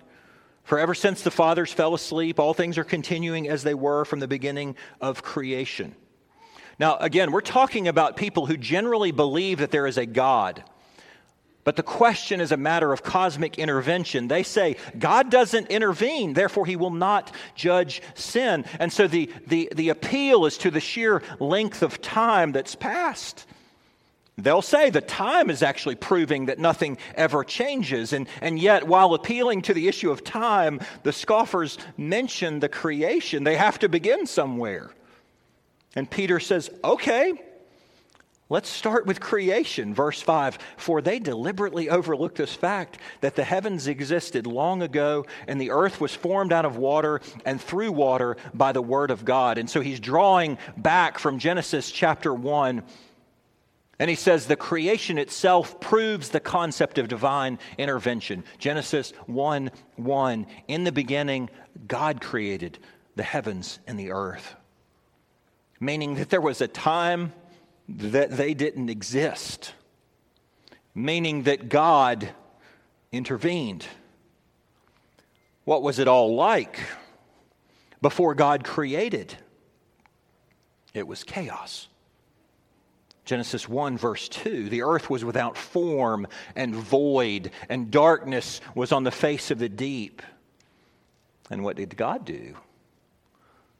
For 0.62 0.78
ever 0.78 0.94
since 0.94 1.22
the 1.22 1.30
fathers 1.30 1.72
fell 1.72 1.94
asleep, 1.94 2.38
all 2.38 2.52
things 2.52 2.76
are 2.76 2.84
continuing 2.84 3.48
as 3.48 3.62
they 3.62 3.72
were 3.72 4.04
from 4.04 4.20
the 4.20 4.28
beginning 4.28 4.76
of 5.00 5.22
creation. 5.22 5.94
Now, 6.78 6.98
again, 6.98 7.32
we're 7.32 7.40
talking 7.40 7.88
about 7.88 8.18
people 8.18 8.44
who 8.44 8.58
generally 8.58 9.12
believe 9.12 9.60
that 9.60 9.70
there 9.70 9.86
is 9.86 9.96
a 9.96 10.04
God. 10.04 10.62
But 11.62 11.76
the 11.76 11.82
question 11.82 12.40
is 12.40 12.52
a 12.52 12.56
matter 12.56 12.92
of 12.92 13.02
cosmic 13.02 13.58
intervention. 13.58 14.28
They 14.28 14.42
say 14.42 14.76
God 14.98 15.30
doesn't 15.30 15.68
intervene, 15.68 16.32
therefore, 16.32 16.64
he 16.64 16.76
will 16.76 16.90
not 16.90 17.34
judge 17.54 18.00
sin. 18.14 18.64
And 18.78 18.92
so 18.92 19.06
the, 19.06 19.30
the, 19.46 19.70
the 19.74 19.90
appeal 19.90 20.46
is 20.46 20.56
to 20.58 20.70
the 20.70 20.80
sheer 20.80 21.22
length 21.38 21.82
of 21.82 22.00
time 22.00 22.52
that's 22.52 22.74
passed. 22.74 23.46
They'll 24.38 24.62
say 24.62 24.88
the 24.88 25.02
time 25.02 25.50
is 25.50 25.62
actually 25.62 25.96
proving 25.96 26.46
that 26.46 26.58
nothing 26.58 26.96
ever 27.14 27.44
changes. 27.44 28.14
And, 28.14 28.26
and 28.40 28.58
yet, 28.58 28.86
while 28.86 29.12
appealing 29.12 29.62
to 29.62 29.74
the 29.74 29.86
issue 29.86 30.10
of 30.10 30.24
time, 30.24 30.80
the 31.02 31.12
scoffers 31.12 31.76
mention 31.98 32.60
the 32.60 32.70
creation. 32.70 33.44
They 33.44 33.56
have 33.56 33.78
to 33.80 33.88
begin 33.90 34.24
somewhere. 34.26 34.90
And 35.94 36.10
Peter 36.10 36.40
says, 36.40 36.70
okay, 36.82 37.34
Let's 38.52 38.68
start 38.68 39.06
with 39.06 39.20
creation, 39.20 39.94
verse 39.94 40.20
5. 40.20 40.58
For 40.76 41.00
they 41.00 41.20
deliberately 41.20 41.88
overlooked 41.88 42.36
this 42.36 42.52
fact 42.52 42.98
that 43.20 43.36
the 43.36 43.44
heavens 43.44 43.86
existed 43.86 44.44
long 44.44 44.82
ago 44.82 45.24
and 45.46 45.60
the 45.60 45.70
earth 45.70 46.00
was 46.00 46.16
formed 46.16 46.52
out 46.52 46.64
of 46.64 46.76
water 46.76 47.20
and 47.44 47.60
through 47.60 47.92
water 47.92 48.36
by 48.52 48.72
the 48.72 48.82
word 48.82 49.12
of 49.12 49.24
God. 49.24 49.56
And 49.56 49.70
so 49.70 49.80
he's 49.80 50.00
drawing 50.00 50.58
back 50.76 51.20
from 51.20 51.38
Genesis 51.38 51.92
chapter 51.92 52.34
1. 52.34 52.82
And 54.00 54.10
he 54.10 54.16
says 54.16 54.46
the 54.46 54.56
creation 54.56 55.16
itself 55.16 55.78
proves 55.78 56.30
the 56.30 56.40
concept 56.40 56.98
of 56.98 57.06
divine 57.06 57.60
intervention. 57.78 58.42
Genesis 58.58 59.12
1 59.26 59.70
1. 59.94 60.46
In 60.66 60.82
the 60.82 60.90
beginning, 60.90 61.50
God 61.86 62.20
created 62.20 62.80
the 63.14 63.22
heavens 63.22 63.78
and 63.86 63.96
the 63.96 64.10
earth. 64.10 64.56
Meaning 65.78 66.16
that 66.16 66.30
there 66.30 66.40
was 66.40 66.60
a 66.60 66.68
time 66.68 67.32
that 67.98 68.36
they 68.36 68.54
didn't 68.54 68.88
exist, 68.88 69.72
meaning 70.94 71.44
that 71.44 71.68
God 71.68 72.30
intervened. 73.12 73.86
What 75.64 75.82
was 75.82 75.98
it 75.98 76.08
all 76.08 76.34
like 76.34 76.80
before 78.00 78.34
God 78.34 78.64
created? 78.64 79.34
It 80.94 81.06
was 81.06 81.24
chaos. 81.24 81.88
Genesis 83.24 83.68
1, 83.68 83.96
verse 83.96 84.28
2 84.28 84.68
the 84.68 84.82
earth 84.82 85.08
was 85.08 85.24
without 85.24 85.56
form 85.56 86.26
and 86.56 86.74
void, 86.74 87.50
and 87.68 87.90
darkness 87.90 88.60
was 88.74 88.92
on 88.92 89.04
the 89.04 89.10
face 89.10 89.50
of 89.50 89.58
the 89.58 89.68
deep. 89.68 90.22
And 91.50 91.62
what 91.62 91.76
did 91.76 91.96
God 91.96 92.24
do? 92.24 92.56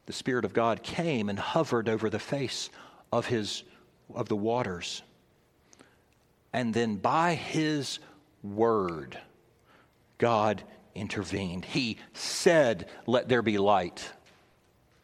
The 0.07 0.13
Spirit 0.13 0.45
of 0.45 0.53
God 0.53 0.83
came 0.83 1.29
and 1.29 1.39
hovered 1.39 1.89
over 1.89 2.11
the 2.11 2.19
face 2.19 2.71
of, 3.13 3.27
his, 3.27 3.63
of 4.15 4.29
the 4.29 4.37
waters. 4.37 5.03
And 6.53 6.75
then 6.75 6.97
by 6.97 7.35
His 7.35 7.99
word, 8.43 9.19
God 10.19 10.63
intervened. 10.95 11.65
He 11.65 11.99
said, 12.13 12.89
Let 13.07 13.29
there 13.29 13.43
be 13.43 13.59
light. 13.59 14.11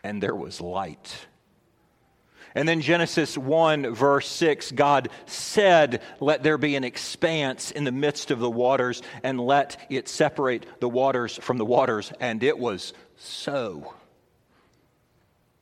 And 0.03 0.23
there 0.23 0.35
was 0.35 0.61
light. 0.61 1.27
And 2.57 2.67
then 2.67 2.81
Genesis 2.81 3.37
1, 3.37 3.95
verse 3.95 4.27
6 4.29 4.73
God 4.73 5.11
said, 5.27 6.01
Let 6.21 6.43
there 6.43 6.57
be 6.57 6.75
an 6.75 6.85
expanse 6.85 7.71
in 7.71 7.85
the 7.85 7.93
midst 7.93 8.31
of 8.31 8.39
the 8.39 8.51
waters, 8.51 9.03
and 9.23 9.39
let 9.39 9.77
it 9.91 10.09
separate 10.09 10.65
the 10.81 10.89
waters 10.89 11.37
from 11.37 11.59
the 11.59 11.67
waters. 11.67 12.13
And 12.19 12.43
it 12.43 12.59
was 12.59 12.95
so. 13.17 13.95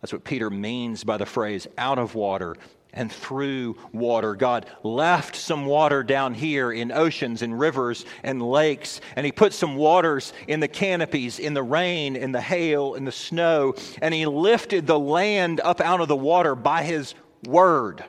That's 0.01 0.13
what 0.13 0.23
Peter 0.23 0.51
means 0.51 1.03
by 1.03 1.17
the 1.17 1.27
phrase 1.27 1.67
out 1.77 1.99
of 1.99 2.15
water 2.15 2.55
and 2.95 3.13
through 3.13 3.77
water. 3.93 4.35
God 4.35 4.67
left 4.83 5.37
some 5.37 5.67
water 5.67 6.03
down 6.03 6.33
here 6.33 6.73
in 6.73 6.91
oceans 6.91 7.43
and 7.43 7.59
rivers 7.59 8.07
and 8.23 8.41
lakes, 8.41 9.01
and 9.17 9.27
He 9.27 9.33
put 9.33 9.53
some 9.53 9.77
waters 9.77 10.33
in 10.49 10.61
the 10.61 10.69
canopies, 10.69 11.39
in 11.39 11.53
the 11.53 11.63
rain, 11.63 12.17
in 12.17 12.33
the 12.33 12.41
hail, 12.41 12.95
in 12.95 13.05
the 13.05 13.13
snow, 13.13 13.75
and 14.01 14.15
He 14.15 14.25
lifted 14.25 14.87
the 14.87 14.99
land 14.99 15.61
up 15.61 15.81
out 15.81 16.01
of 16.01 16.09
the 16.09 16.17
water 16.17 16.55
by 16.55 16.83
His 16.83 17.15
word. 17.47 18.03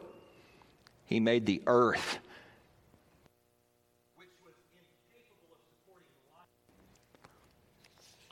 He 1.05 1.19
made 1.19 1.45
the 1.45 1.61
earth. 1.67 2.19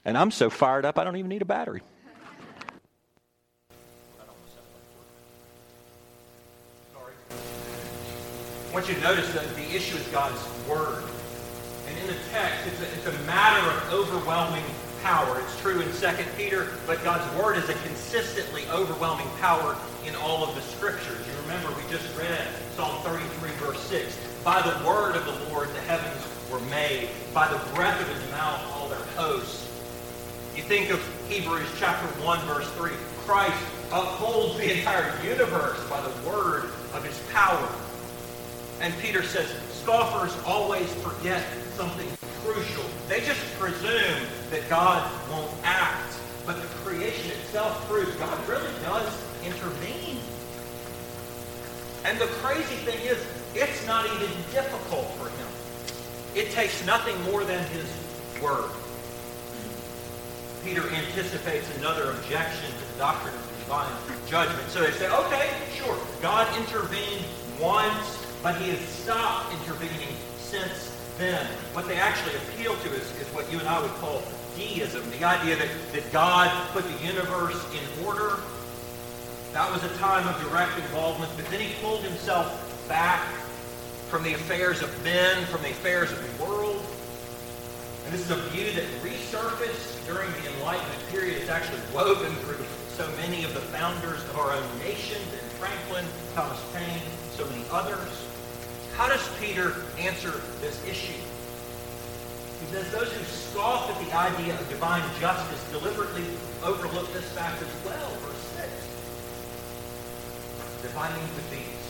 And 0.06 0.18
I'm 0.18 0.32
so 0.32 0.50
fired 0.50 0.86
up, 0.86 1.00
I 1.00 1.04
don't 1.04 1.16
even 1.16 1.30
need 1.30 1.42
a 1.42 1.46
battery. 1.46 1.82
Want 8.74 8.90
you 8.90 8.96
to 8.96 9.02
notice 9.02 9.32
that 9.34 9.48
the 9.56 9.76
issue 9.76 9.96
is 9.96 10.08
God's 10.08 10.42
Word. 10.68 11.04
And 11.88 11.96
in 12.00 12.08
the 12.08 12.18
text, 12.32 12.66
it's 12.66 12.82
a, 12.82 12.86
it's 12.96 13.06
a 13.06 13.24
matter 13.24 13.62
of 13.70 13.94
overwhelming 13.94 14.64
power. 15.04 15.40
It's 15.42 15.62
true 15.62 15.80
in 15.80 15.88
2 15.94 16.24
Peter, 16.36 16.72
but 16.88 17.04
God's 17.04 17.24
Word 17.38 17.58
is 17.58 17.70
a 17.70 17.76
consistently 17.86 18.64
overwhelming 18.72 19.28
power 19.40 19.78
in 20.08 20.16
all 20.16 20.44
of 20.44 20.56
the 20.56 20.62
Scriptures. 20.62 21.20
You 21.28 21.42
remember 21.44 21.70
we 21.70 21.88
just 21.92 22.18
read 22.18 22.48
Psalm 22.76 23.00
33, 23.04 23.52
verse 23.62 23.80
6. 23.82 24.18
By 24.44 24.60
the 24.62 24.86
word 24.86 25.16
of 25.16 25.24
the 25.26 25.54
Lord 25.54 25.70
the 25.70 25.82
heavens 25.82 26.28
were 26.52 26.60
made. 26.62 27.10
By 27.32 27.48
the 27.48 27.60
breath 27.76 28.02
of 28.02 28.08
his 28.08 28.32
mouth 28.32 28.60
all 28.74 28.90
their 28.90 29.06
hosts. 29.16 29.70
You 30.56 30.64
think 30.64 30.90
of 30.90 31.00
Hebrews 31.30 31.70
chapter 31.78 32.08
1, 32.24 32.40
verse 32.48 32.70
3. 32.72 32.92
Christ 33.26 33.64
upholds 33.92 34.58
the 34.58 34.78
entire 34.78 35.14
universe 35.24 35.80
by 35.90 36.02
the 36.02 36.28
word 36.28 36.66
of 36.94 37.06
his 37.06 37.20
power. 37.32 37.70
And 38.82 38.94
Peter 39.00 39.24
says, 39.24 39.48
scoffers 39.72 40.36
always 40.46 40.92
forget 40.96 41.46
something 41.76 42.08
crucial. 42.44 42.84
They 43.08 43.22
just 43.22 43.42
presume 43.58 44.28
that 44.50 44.68
God 44.70 45.10
won't 45.30 45.52
act. 45.64 46.14
But 46.46 46.62
the 46.62 46.68
creation 46.84 47.32
itself 47.32 47.88
proves 47.90 48.14
God 48.16 48.50
really 48.50 48.72
does 48.82 49.14
intervene. 49.46 50.20
And 52.06 52.20
the 52.20 52.28
crazy 52.44 52.76
thing 52.84 53.00
is, 53.06 53.18
it's 53.56 53.86
not 53.88 54.06
even 54.06 54.30
difficult 54.52 55.06
for 55.12 55.30
him. 55.30 55.48
It 56.36 56.52
takes 56.52 56.86
nothing 56.86 57.22
more 57.24 57.44
than 57.44 57.64
his 57.68 57.86
word. 58.42 58.70
Peter 60.64 60.90
anticipates 60.90 61.78
another 61.78 62.12
objection 62.12 62.72
to 62.72 62.94
the 62.94 63.00
doctrine 63.00 63.34
of 63.34 63.58
divine 63.60 63.92
judgment. 64.28 64.70
So 64.70 64.82
they 64.82 64.92
say, 64.92 65.10
okay, 65.10 65.50
sure, 65.76 65.98
God 66.22 66.48
intervened 66.58 67.26
once 67.60 68.23
but 68.44 68.58
he 68.58 68.72
has 68.72 68.80
stopped 68.80 69.54
intervening 69.54 70.14
since 70.38 70.92
then. 71.18 71.46
What 71.72 71.88
they 71.88 71.96
actually 71.96 72.36
appeal 72.36 72.76
to 72.76 72.90
is, 72.90 73.10
is 73.22 73.28
what 73.34 73.50
you 73.50 73.58
and 73.60 73.68
I 73.68 73.82
would 73.82 73.92
call 73.94 74.22
deism, 74.58 75.10
the 75.12 75.24
idea 75.24 75.56
that, 75.56 75.70
that 75.94 76.12
God 76.12 76.52
put 76.74 76.84
the 76.84 77.06
universe 77.06 77.66
in 77.74 78.06
order. 78.06 78.38
That 79.54 79.72
was 79.72 79.84
a 79.84 79.98
time 79.98 80.28
of 80.28 80.40
direct 80.50 80.78
involvement, 80.78 81.32
but 81.38 81.46
then 81.48 81.62
he 81.62 81.74
pulled 81.82 82.02
himself 82.02 82.86
back 82.90 83.24
from 84.10 84.24
the 84.24 84.34
affairs 84.34 84.82
of 84.82 84.92
men, 85.04 85.46
from 85.46 85.62
the 85.62 85.72
affairs 85.72 86.12
of 86.12 86.20
the 86.20 86.44
world. 86.44 86.84
And 88.06 88.14
this 88.14 88.22
is 88.22 88.32
a 88.32 88.42
view 88.50 88.74
that 88.74 88.84
resurfaced 89.02 90.06
during 90.06 90.30
the 90.44 90.54
Enlightenment 90.58 91.00
period. 91.10 91.38
It's 91.38 91.50
actually 91.50 91.80
woven 91.94 92.34
through 92.44 92.66
so 92.90 93.10
many 93.22 93.46
of 93.46 93.54
the 93.54 93.62
founders 93.62 94.22
of 94.26 94.38
our 94.38 94.52
own 94.52 94.80
nation, 94.80 95.22
and 95.32 95.52
Franklin, 95.54 96.06
Thomas 96.36 96.62
Paine, 96.74 97.02
so 97.36 97.46
many 97.46 97.64
others. 97.72 98.28
How 98.96 99.08
does 99.08 99.28
Peter 99.40 99.74
answer 99.98 100.32
this 100.62 100.86
issue? 100.86 101.20
He 102.60 102.68
says 102.72 102.92
those 102.92 103.12
who 103.12 103.24
scoff 103.26 103.90
at 103.90 104.00
the 104.06 104.16
idea 104.16 104.54
of 104.54 104.70
divine 104.70 105.04
justice 105.20 105.64
deliberately 105.72 106.26
overlook 106.64 107.12
this 107.12 107.30
fact 107.32 107.62
as 107.62 107.86
well. 107.86 108.10
Verse 108.22 108.38
6. 108.56 108.70
Divine 110.84 111.14
means 111.16 111.38
of 111.38 111.50
these. 111.50 111.84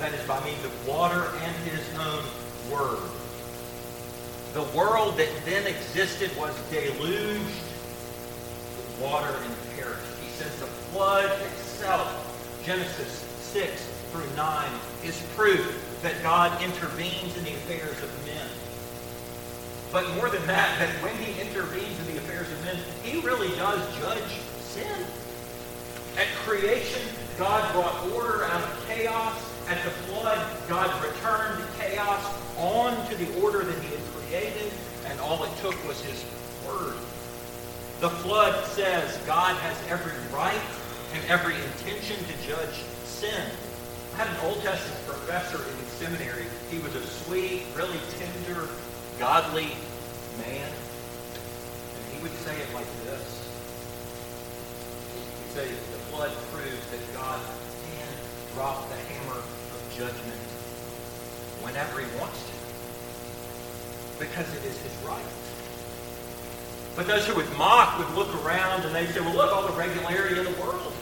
That 0.00 0.12
is 0.12 0.26
by 0.26 0.42
means 0.44 0.64
of 0.64 0.88
water 0.88 1.30
and 1.42 1.56
his 1.68 1.80
own 1.98 2.24
word. 2.70 3.10
The 4.52 4.64
world 4.76 5.16
that 5.16 5.30
then 5.44 5.66
existed 5.66 6.36
was 6.36 6.54
deluged 6.70 7.38
with 8.76 8.98
water 9.00 9.34
and 9.44 9.54
perished. 9.76 10.02
He 10.22 10.28
says 10.30 10.58
the 10.58 10.66
flood 10.66 11.30
itself, 11.52 12.62
Genesis 12.64 13.24
6, 13.52 13.97
through 14.10 14.28
9 14.36 14.68
is 15.04 15.20
proof 15.36 16.00
that 16.02 16.22
God 16.22 16.62
intervenes 16.62 17.36
in 17.36 17.44
the 17.44 17.52
affairs 17.52 18.02
of 18.02 18.26
men. 18.26 18.46
But 19.92 20.08
more 20.16 20.28
than 20.28 20.46
that, 20.46 20.78
that 20.78 20.90
when 21.02 21.16
he 21.16 21.40
intervenes 21.40 21.98
in 22.00 22.14
the 22.14 22.18
affairs 22.18 22.50
of 22.52 22.64
men, 22.64 22.76
he 23.02 23.20
really 23.20 23.48
does 23.56 23.80
judge 23.98 24.40
sin. 24.60 25.06
At 26.16 26.26
creation, 26.44 27.02
God 27.38 27.72
brought 27.72 28.12
order 28.12 28.44
out 28.44 28.62
of 28.62 28.86
chaos. 28.86 29.34
At 29.68 29.82
the 29.84 29.90
flood, 29.90 30.38
God 30.68 30.90
returned 31.04 31.62
chaos 31.78 32.24
on 32.58 32.94
to 33.08 33.14
the 33.16 33.40
order 33.40 33.62
that 33.62 33.82
he 33.82 33.94
had 33.94 34.04
created, 34.12 34.72
and 35.06 35.20
all 35.20 35.44
it 35.44 35.56
took 35.58 35.76
was 35.86 36.00
his 36.02 36.24
word. 36.66 36.96
The 38.00 38.10
flood 38.10 38.64
says 38.66 39.18
God 39.26 39.56
has 39.56 39.76
every 39.88 40.12
right 40.34 40.60
and 41.14 41.24
every 41.30 41.54
intention 41.54 42.16
to 42.16 42.46
judge 42.46 42.84
sin. 43.04 43.50
Had 44.18 44.26
an 44.34 44.50
Old 44.50 44.60
Testament 44.62 45.06
professor 45.06 45.62
in 45.62 45.78
the 45.78 45.84
seminary. 45.94 46.46
He 46.72 46.80
was 46.80 46.92
a 46.96 47.06
sweet, 47.06 47.62
really 47.76 48.00
tender, 48.18 48.68
godly 49.16 49.70
man. 50.42 50.66
And 50.66 52.04
he 52.10 52.20
would 52.20 52.34
say 52.42 52.50
it 52.58 52.66
like 52.74 52.90
this. 53.04 53.46
He'd 55.14 55.54
say, 55.54 55.68
the 55.68 56.02
flood 56.10 56.32
proves 56.50 56.84
that 56.90 57.14
God 57.14 57.38
can 57.94 58.08
drop 58.54 58.88
the 58.88 58.96
hammer 58.96 59.38
of 59.38 59.94
judgment 59.94 60.42
whenever 61.62 62.00
he 62.00 62.18
wants 62.18 62.42
to. 62.42 62.58
Because 64.18 64.52
it 64.56 64.64
is 64.64 64.82
his 64.82 64.96
right. 65.06 65.22
But 66.96 67.06
those 67.06 67.24
who 67.24 67.36
would 67.36 67.56
mock 67.56 67.96
would 68.00 68.10
look 68.18 68.34
around 68.44 68.82
and 68.82 68.92
they'd 68.92 69.14
say, 69.14 69.20
well, 69.20 69.36
look, 69.36 69.52
all 69.52 69.64
the 69.68 69.78
regularity 69.78 70.40
in 70.40 70.44
the 70.44 70.60
world. 70.60 70.92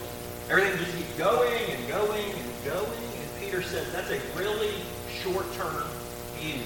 Everything 0.51 0.77
just 0.77 0.95
keeps 0.95 1.17
going 1.17 1.71
and 1.71 1.87
going 1.87 2.36
and. 2.65 3.07
Peter 3.39 3.61
says 3.61 3.91
that's 3.93 4.11
a 4.11 4.19
really 4.37 4.73
short-term 5.21 5.83
view. 6.35 6.61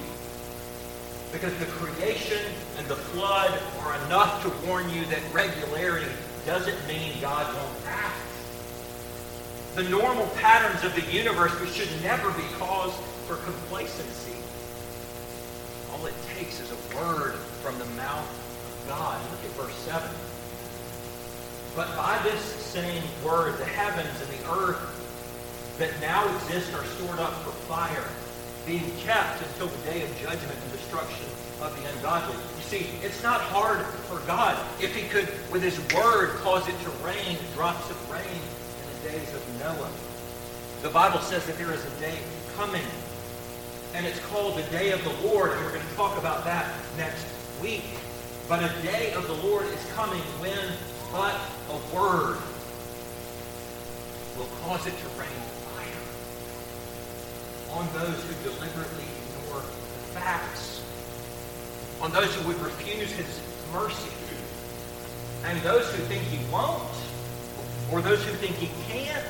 Because 1.32 1.58
the 1.60 1.66
creation 1.66 2.44
and 2.78 2.88
the 2.88 2.96
flood 2.96 3.62
are 3.82 4.06
enough 4.06 4.42
to 4.44 4.68
warn 4.68 4.90
you 4.90 5.06
that 5.06 5.22
regularity 5.32 6.12
doesn't 6.46 6.88
mean 6.88 7.14
God 7.22 7.54
won't 7.56 7.86
act. 7.88 8.18
The 9.76 9.84
normal 9.84 10.28
patterns 10.38 10.84
of 10.84 10.96
the 10.96 11.12
universe 11.12 11.54
should 11.74 11.90
never 12.02 12.32
be 12.32 12.44
cause 12.58 12.94
for 13.28 13.36
complacency. 13.38 14.36
All 15.94 16.06
it 16.06 16.16
takes 16.36 16.60
is 16.60 16.72
a 16.72 16.98
word 16.98 17.36
from 17.62 17.78
the 17.80 17.86
mouth 17.96 18.28
of 18.28 18.90
God. 18.90 19.22
Look 19.32 19.46
at 19.46 19.52
verse 19.52 19.76
7. 19.86 20.10
But 21.76 21.96
by 21.96 22.20
this 22.24 22.42
same 22.42 23.04
word, 23.24 23.58
the 23.60 23.66
heavens 23.66 24.20
and 24.20 24.30
the 24.40 24.52
earth 24.52 25.01
that 25.82 26.00
now 26.00 26.24
exist 26.36 26.72
are 26.76 26.86
stored 26.86 27.18
up 27.18 27.34
for 27.42 27.50
fire, 27.66 28.06
being 28.68 28.86
kept 29.02 29.42
until 29.42 29.66
the 29.66 29.90
day 29.90 30.04
of 30.04 30.10
judgment 30.22 30.54
and 30.54 30.72
destruction 30.72 31.26
of 31.60 31.74
the 31.82 31.90
ungodly. 31.90 32.38
You 32.38 32.62
see, 32.62 32.86
it's 33.02 33.24
not 33.24 33.42
hard 33.42 33.84
for 34.06 34.20
God 34.28 34.64
if 34.80 34.96
he 34.96 35.10
could, 35.10 35.28
with 35.52 35.64
his 35.64 35.80
word, 35.96 36.38
cause 36.46 36.68
it 36.70 36.78
to 36.86 36.90
rain, 37.04 37.36
drops 37.56 37.90
of 37.90 37.98
rain 38.12 38.22
in 38.30 38.86
the 38.94 39.10
days 39.10 39.34
of 39.34 39.42
Noah. 39.60 39.90
The 40.84 40.90
Bible 40.90 41.20
says 41.20 41.48
that 41.48 41.58
there 41.58 41.74
is 41.74 41.84
a 41.84 42.00
day 42.00 42.20
coming, 42.56 42.86
and 43.96 44.06
it's 44.06 44.20
called 44.28 44.60
the 44.60 44.70
day 44.70 44.92
of 44.92 45.04
the 45.04 45.28
Lord, 45.28 45.50
and 45.52 45.66
we're 45.66 45.74
going 45.74 45.88
to 45.88 45.96
talk 45.96 46.16
about 46.20 46.46
that 46.46 46.72
next 46.96 47.26
week. 47.60 47.86
But 48.48 48.62
a 48.62 48.70
day 48.84 49.14
of 49.14 49.26
the 49.26 49.48
Lord 49.48 49.66
is 49.66 49.92
coming 49.94 50.22
when 50.38 50.62
but 51.12 51.34
a 51.74 51.96
word 51.96 52.38
will 54.38 54.50
cause 54.62 54.86
it 54.86 54.94
to 54.94 55.08
rain 55.20 55.61
on 57.74 57.88
those 57.94 58.24
who 58.24 58.34
deliberately 58.44 59.06
ignore 59.06 59.62
facts, 60.14 60.84
on 62.02 62.12
those 62.12 62.34
who 62.36 62.48
would 62.48 62.60
refuse 62.60 63.12
his 63.12 63.42
mercy, 63.72 64.12
and 65.46 65.60
those 65.62 65.90
who 65.96 66.04
think 66.04 66.22
he 66.24 66.44
won't, 66.52 66.84
or 67.92 68.02
those 68.02 68.24
who 68.26 68.34
think 68.34 68.56
he 68.56 68.70
can't, 68.92 69.26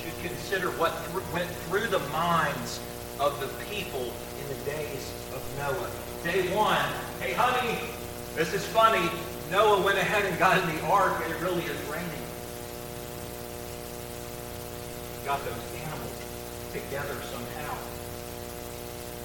should 0.00 0.18
consider 0.20 0.68
what 0.72 0.92
went 1.32 1.48
through 1.48 1.86
the 1.86 2.00
minds 2.10 2.80
of 3.18 3.38
the 3.40 3.46
people 3.64 4.12
in 4.40 4.48
the 4.48 4.64
days 4.70 5.12
of 5.32 5.42
Noah. 5.58 5.90
Day 6.22 6.54
one, 6.54 6.84
hey 7.20 7.32
honey, 7.32 7.78
this 8.34 8.52
is 8.52 8.66
funny. 8.66 9.08
Noah 9.50 9.82
went 9.82 9.96
ahead 9.96 10.24
and 10.24 10.38
got 10.38 10.58
in 10.62 10.76
the 10.76 10.82
ark 10.86 11.22
and 11.24 11.32
it 11.32 11.40
really 11.40 11.62
is 11.62 11.80
raining. 11.88 12.10
Got 15.24 15.42
those 15.44 15.75
together 16.82 17.16
somehow. 17.32 17.74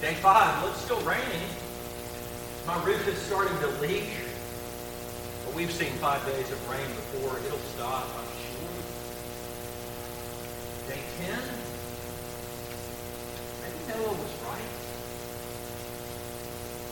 Day 0.00 0.14
five, 0.14 0.68
it's 0.70 0.80
still 0.80 1.00
raining. 1.02 1.48
My 2.66 2.82
roof 2.84 3.06
is 3.06 3.18
starting 3.18 3.56
to 3.58 3.68
leak. 3.80 4.08
But 5.44 5.54
we've 5.54 5.72
seen 5.72 5.92
five 6.00 6.24
days 6.24 6.50
of 6.50 6.70
rain 6.70 6.86
before. 6.88 7.38
It'll 7.44 7.58
stop, 7.76 8.08
I'm 8.16 8.24
sure. 8.48 8.82
Day 10.88 11.02
10, 11.20 11.38
maybe 13.62 13.80
Noah 13.88 14.16
was 14.16 14.32
right. 14.48 14.72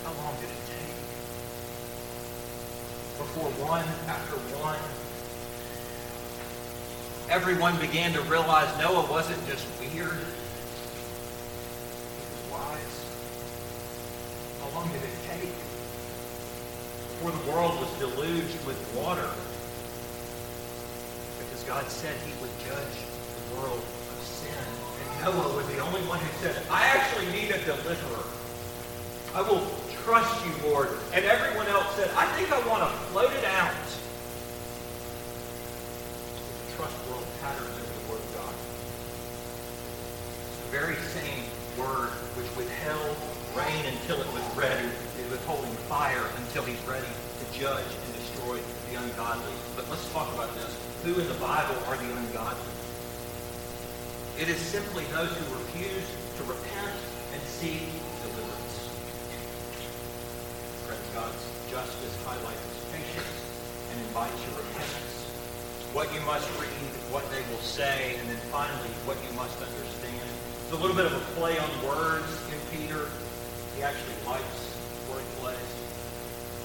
How 0.04 0.12
long 0.22 0.34
did 0.40 0.50
it 0.50 0.62
take? 0.66 0.96
Before 3.18 3.50
one 3.66 3.84
after 4.08 4.36
one, 4.56 4.80
everyone 7.30 7.78
began 7.80 8.12
to 8.12 8.20
realize 8.22 8.76
Noah 8.78 9.06
wasn't 9.10 9.46
just 9.46 9.66
weird. 9.78 10.18
He 12.16 12.24
was 12.26 12.42
wise. 12.50 12.96
How 14.60 14.68
long 14.74 14.88
did 14.90 15.02
it 15.02 15.16
take? 15.28 15.54
Before 17.12 17.30
the 17.30 17.39
world 17.52 17.78
was 17.80 17.90
deluged 17.98 18.66
with 18.66 18.78
water. 18.94 19.28
Because 21.38 21.62
God 21.64 21.84
said 21.90 22.14
he 22.26 22.32
would 22.40 22.50
judge 22.66 22.96
the 23.02 23.60
world 23.60 23.78
of 23.78 24.18
sin. 24.22 24.54
And 24.54 25.24
Noah 25.24 25.56
was 25.56 25.66
the 25.68 25.78
only 25.78 26.02
one 26.02 26.20
who 26.20 26.32
said, 26.42 26.62
I 26.70 26.86
actually 26.86 27.26
need 27.32 27.50
a 27.50 27.58
deliverer. 27.64 28.24
I 29.34 29.42
will 29.42 29.66
trust 30.04 30.44
you, 30.46 30.70
Lord. 30.70 30.88
And 31.12 31.24
everyone 31.24 31.66
else 31.68 31.94
said, 31.96 32.10
I 32.16 32.26
think 32.36 32.52
I 32.52 32.58
want 32.68 32.82
to 32.82 32.90
float 33.10 33.32
it 33.32 33.44
out. 33.44 33.74
Trust 36.76 36.96
world 37.10 37.26
patterns 37.42 37.76
into 37.76 37.94
the 37.94 38.04
Word 38.10 38.20
of 38.20 38.34
God. 38.34 38.54
It's 40.46 40.58
the 40.64 40.70
very 40.70 40.96
which 42.40 42.56
withheld 42.56 43.16
rain 43.52 43.84
until 43.84 44.16
it 44.16 44.30
was 44.32 44.44
ready 44.56 44.88
is 45.20 45.28
withholding 45.28 45.72
fire 45.92 46.24
until 46.40 46.64
he's 46.64 46.80
ready 46.88 47.04
to 47.04 47.44
judge 47.52 47.84
and 47.84 48.10
destroy 48.16 48.56
the 48.88 48.96
ungodly. 48.96 49.52
But 49.76 49.84
let's 49.90 50.08
talk 50.12 50.32
about 50.32 50.48
this. 50.56 50.72
Who 51.04 51.20
in 51.20 51.28
the 51.28 51.36
Bible 51.36 51.76
are 51.84 52.00
the 52.00 52.08
ungodly? 52.08 52.72
It 54.40 54.48
is 54.48 54.56
simply 54.56 55.04
those 55.12 55.28
who 55.36 55.44
refuse 55.52 56.08
to 56.40 56.42
repent 56.48 56.96
and 57.36 57.42
seek 57.44 57.92
deliverance. 58.24 58.88
Friends, 60.88 61.08
God's 61.12 61.44
justice 61.68 62.16
highlights 62.24 62.64
his 62.72 62.80
patience 62.88 63.36
and 63.92 64.00
invites 64.00 64.40
your 64.48 64.64
repentance. 64.64 65.28
What 65.92 66.08
you 66.14 66.24
must 66.24 66.48
read, 66.56 66.88
what 67.12 67.28
they 67.28 67.44
will 67.52 67.60
say, 67.60 68.16
and 68.16 68.30
then 68.30 68.40
finally, 68.48 68.94
what 69.04 69.18
you 69.28 69.32
must 69.36 69.60
understand. 69.60 69.99
It's 70.70 70.78
a 70.78 70.82
little 70.82 70.96
bit 70.96 71.06
of 71.06 71.14
a 71.14 71.24
play 71.34 71.58
on 71.58 71.68
words 71.84 72.30
in 72.46 72.78
Peter. 72.78 73.08
He 73.74 73.82
actually 73.82 74.14
likes 74.24 74.78
wordplay. 75.10 75.58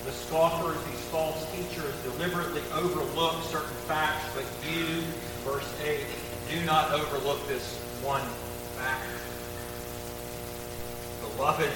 The 0.05 0.11
scoffers, 0.11 0.77
these 0.85 1.01
false 1.05 1.43
teachers, 1.51 1.91
deliberately 2.03 2.61
overlook 2.75 3.41
certain 3.41 3.75
facts, 3.89 4.29
but 4.35 4.45
you, 4.69 5.01
verse 5.41 5.67
8, 5.83 6.05
do 6.51 6.63
not 6.65 6.91
overlook 6.91 7.47
this 7.47 7.79
one 8.03 8.21
fact. 8.77 9.09
Beloved, 11.21 11.73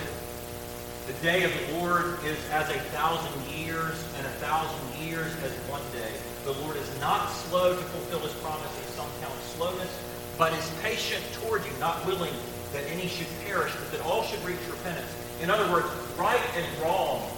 the 1.07 1.13
day 1.25 1.41
of 1.45 1.51
the 1.51 1.79
Lord 1.79 2.23
is 2.23 2.37
as 2.51 2.69
a 2.69 2.79
thousand 2.93 3.41
years, 3.57 4.05
and 4.17 4.27
a 4.27 4.35
thousand 4.37 5.03
years 5.03 5.33
as 5.41 5.51
one 5.65 5.81
day. 5.93 6.13
The 6.45 6.53
Lord 6.61 6.77
is 6.77 6.99
not 6.99 7.25
slow 7.31 7.75
to 7.75 7.81
fulfill 7.81 8.19
his 8.19 8.33
promise, 8.33 8.69
as 8.85 8.93
some 8.93 9.09
count 9.19 9.41
slowness, 9.57 9.97
but 10.39 10.53
is 10.53 10.71
patient 10.81 11.21
toward 11.33 11.63
you, 11.65 11.71
not 11.81 12.03
willing 12.05 12.33
that 12.71 12.83
any 12.89 13.07
should 13.07 13.27
perish, 13.45 13.73
but 13.77 13.91
that 13.91 14.01
all 14.05 14.23
should 14.23 14.41
reach 14.45 14.57
repentance. 14.71 15.13
In 15.41 15.49
other 15.49 15.69
words, 15.69 15.87
right 16.17 16.39
and 16.55 16.81
wrong 16.81 17.29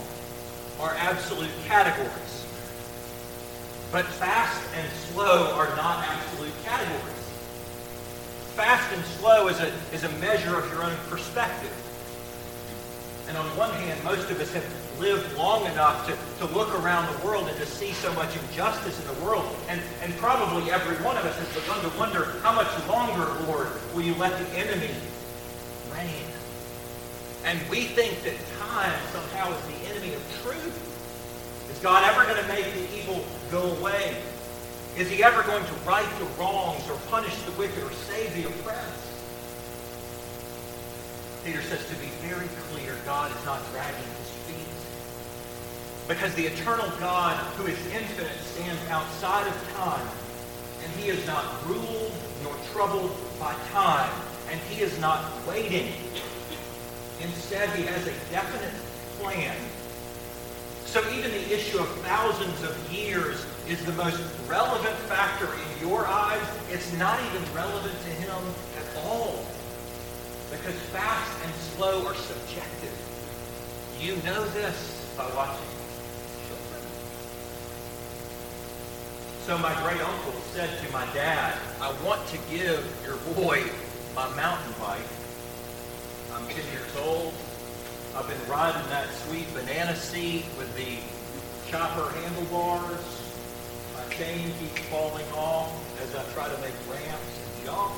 are 0.79 0.93
absolute 0.99 1.49
categories. 1.65 2.45
But 3.91 4.05
fast 4.05 4.61
and 4.75 4.89
slow 5.09 5.51
are 5.55 5.75
not 5.75 6.05
absolute 6.07 6.53
categories. 6.63 7.01
Fast 8.55 8.93
and 8.93 9.03
slow 9.03 9.47
is 9.47 9.59
a, 9.59 9.73
is 9.91 10.03
a 10.03 10.09
measure 10.19 10.55
of 10.55 10.71
your 10.71 10.83
own 10.83 10.95
perspective. 11.09 11.73
And 13.27 13.35
on 13.35 13.45
one 13.57 13.71
hand, 13.71 14.03
most 14.03 14.29
of 14.29 14.39
us 14.39 14.53
have 14.53 14.63
lived 15.01 15.35
long 15.35 15.65
enough 15.65 16.07
to, 16.07 16.45
to 16.45 16.53
look 16.53 16.73
around 16.79 17.11
the 17.13 17.25
world 17.25 17.47
and 17.47 17.57
to 17.57 17.65
see 17.65 17.91
so 17.91 18.13
much 18.13 18.37
injustice 18.37 19.01
in 19.01 19.15
the 19.15 19.25
world. 19.25 19.53
And, 19.67 19.81
and 20.01 20.15
probably 20.17 20.71
every 20.71 20.95
one 21.03 21.17
of 21.17 21.25
us 21.25 21.37
has 21.37 21.61
begun 21.61 21.81
to 21.81 21.97
wonder, 21.97 22.39
how 22.43 22.53
much 22.53 22.69
longer, 22.87 23.25
Lord, 23.45 23.67
will 23.93 24.03
you 24.03 24.15
let 24.15 24.37
the 24.37 24.57
enemy 24.57 24.93
reign? 25.93 26.25
And 27.43 27.59
we 27.69 27.85
think 27.85 28.21
that 28.21 28.35
time 28.59 28.99
somehow 29.11 29.51
is 29.51 29.61
the 29.65 29.89
enemy 29.89 30.13
of 30.13 30.21
truth. 30.43 30.87
Is 31.71 31.79
God 31.79 32.03
ever 32.05 32.31
going 32.31 32.41
to 32.41 32.47
make 32.47 32.71
the 32.73 32.95
evil 32.95 33.25
go 33.49 33.75
away? 33.77 34.21
Is 34.97 35.09
he 35.09 35.23
ever 35.23 35.41
going 35.43 35.65
to 35.65 35.73
right 35.87 36.09
the 36.19 36.25
wrongs 36.39 36.87
or 36.89 36.97
punish 37.09 37.35
the 37.43 37.51
wicked 37.53 37.81
or 37.81 37.91
save 37.91 38.33
the 38.35 38.47
oppressed? 38.47 39.07
Peter 41.43 41.61
says 41.63 41.83
to 41.89 41.95
be 41.95 42.07
very 42.21 42.47
clear, 42.69 42.95
God 43.03 43.31
is 43.31 43.45
not 43.45 43.59
dragging 43.71 43.97
his 43.97 44.29
feet. 44.45 44.80
Because 46.11 46.35
the 46.35 46.45
eternal 46.45 46.91
God, 46.99 47.37
who 47.55 47.67
is 47.67 47.79
infinite, 47.87 48.37
stands 48.41 48.81
outside 48.89 49.47
of 49.47 49.73
time, 49.75 50.05
and 50.83 50.91
he 50.99 51.09
is 51.09 51.25
not 51.25 51.65
ruled 51.65 52.11
nor 52.43 52.53
troubled 52.73 53.15
by 53.39 53.53
time, 53.71 54.11
and 54.49 54.59
he 54.67 54.81
is 54.81 54.99
not 54.99 55.23
waiting. 55.47 55.93
Instead, 57.21 57.69
he 57.77 57.83
has 57.83 58.05
a 58.07 58.11
definite 58.29 58.73
plan. 59.19 59.55
So 60.83 60.99
even 61.13 61.31
the 61.31 61.53
issue 61.53 61.79
of 61.79 61.87
thousands 62.01 62.61
of 62.63 62.91
years 62.91 63.45
is 63.69 63.85
the 63.85 63.93
most 63.93 64.21
relevant 64.49 64.97
factor 65.07 65.47
in 65.47 65.87
your 65.87 66.05
eyes. 66.07 66.45
It's 66.69 66.91
not 66.97 67.17
even 67.23 67.41
relevant 67.55 67.93
to 67.93 68.09
him 68.09 68.35
at 68.77 68.97
all. 69.05 69.45
Because 70.51 70.75
fast 70.91 71.45
and 71.45 71.53
slow 71.77 72.05
are 72.05 72.15
subjective. 72.15 72.97
You 73.97 74.17
know 74.25 74.43
this 74.47 75.13
by 75.15 75.23
watching 75.33 75.71
children. 76.47 76.81
So 79.45 79.57
my 79.57 79.73
great 79.81 79.99
uncle 79.99 80.33
said 80.53 80.69
to 80.85 80.91
my 80.93 81.03
dad, 81.13 81.57
I 81.81 81.91
want 82.03 82.25
to 82.27 82.37
give 82.51 82.85
your 83.03 83.17
boy 83.33 83.63
my 84.15 84.29
mountain 84.35 84.71
bike. 84.79 85.01
I'm 86.31 86.47
10 86.47 86.57
years 86.71 86.95
old. 87.03 87.33
I've 88.15 88.27
been 88.27 88.47
riding 88.47 88.87
that 88.89 89.11
sweet 89.25 89.51
banana 89.55 89.95
seat 89.95 90.45
with 90.59 90.73
the 90.75 90.99
chopper 91.71 92.07
handlebars. 92.19 93.33
My 93.95 94.13
chain 94.13 94.53
keeps 94.59 94.79
falling 94.89 95.25
off 95.33 95.73
as 96.03 96.15
I 96.15 96.23
try 96.33 96.47
to 96.47 96.61
make 96.61 96.75
ramps 96.87 97.41
and 97.41 97.65
jump. 97.65 97.91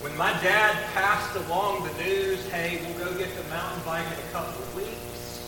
When 0.00 0.16
my 0.16 0.32
dad 0.40 0.82
passed 0.94 1.36
along 1.36 1.84
the 1.84 1.92
news, 2.02 2.48
hey, 2.48 2.80
we'll 2.86 3.06
go 3.06 3.18
get 3.18 3.36
the 3.36 3.44
mountain 3.50 3.82
bike 3.84 4.06
in 4.06 4.18
a 4.18 4.32
couple 4.32 4.62
of 4.62 4.74
weeks, 4.74 5.46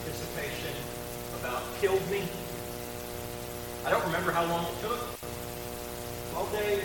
anticipation 0.00 0.74
about 1.38 1.62
killed 1.80 2.10
me. 2.10 2.24
I 3.84 3.90
don't 3.90 4.04
remember 4.04 4.30
how 4.30 4.44
long 4.46 4.64
it 4.64 4.80
took. 4.80 5.00
12 6.32 6.52
days, 6.52 6.84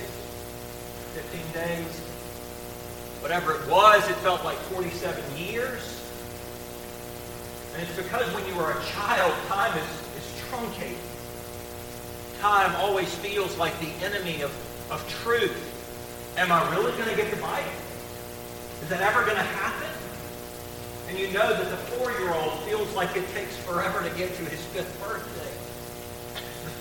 15 1.14 1.52
days, 1.54 2.00
whatever 3.20 3.54
it 3.54 3.68
was, 3.70 4.08
it 4.10 4.16
felt 4.18 4.44
like 4.46 4.58
47 4.58 5.24
years. 5.38 6.02
And 7.74 7.84
it's 7.84 7.96
because 7.98 8.34
when 8.34 8.46
you 8.48 8.60
are 8.62 8.72
a 8.72 8.84
child, 8.86 9.34
time 9.48 9.78
is, 9.78 9.84
is 10.18 10.42
truncated. 10.48 10.98
Time 12.40 12.74
always 12.78 13.14
feels 13.16 13.58
like 13.58 13.78
the 13.80 13.92
enemy 14.06 14.42
of, 14.42 14.52
of 14.90 15.08
truth. 15.10 15.72
Am 16.38 16.52
I 16.52 16.70
really 16.72 16.92
going 16.94 17.10
to 17.10 17.16
get 17.16 17.30
the 17.30 17.42
Bible? 17.42 17.70
Is 18.82 18.90
that 18.90 19.02
ever 19.02 19.24
going 19.26 19.38
to 19.38 19.44
happen? 19.44 19.90
And 21.10 21.20
you 21.20 21.28
know 21.34 21.50
that 21.50 21.70
the 21.70 21.78
four-year-old 21.78 22.60
feels 22.64 22.94
like 22.94 23.16
it 23.16 23.28
takes 23.34 23.58
forever 23.58 24.08
to 24.08 24.16
get 24.16 24.36
to 24.36 24.46
his 24.46 24.64
fifth 24.66 25.02
birthday. 25.04 25.65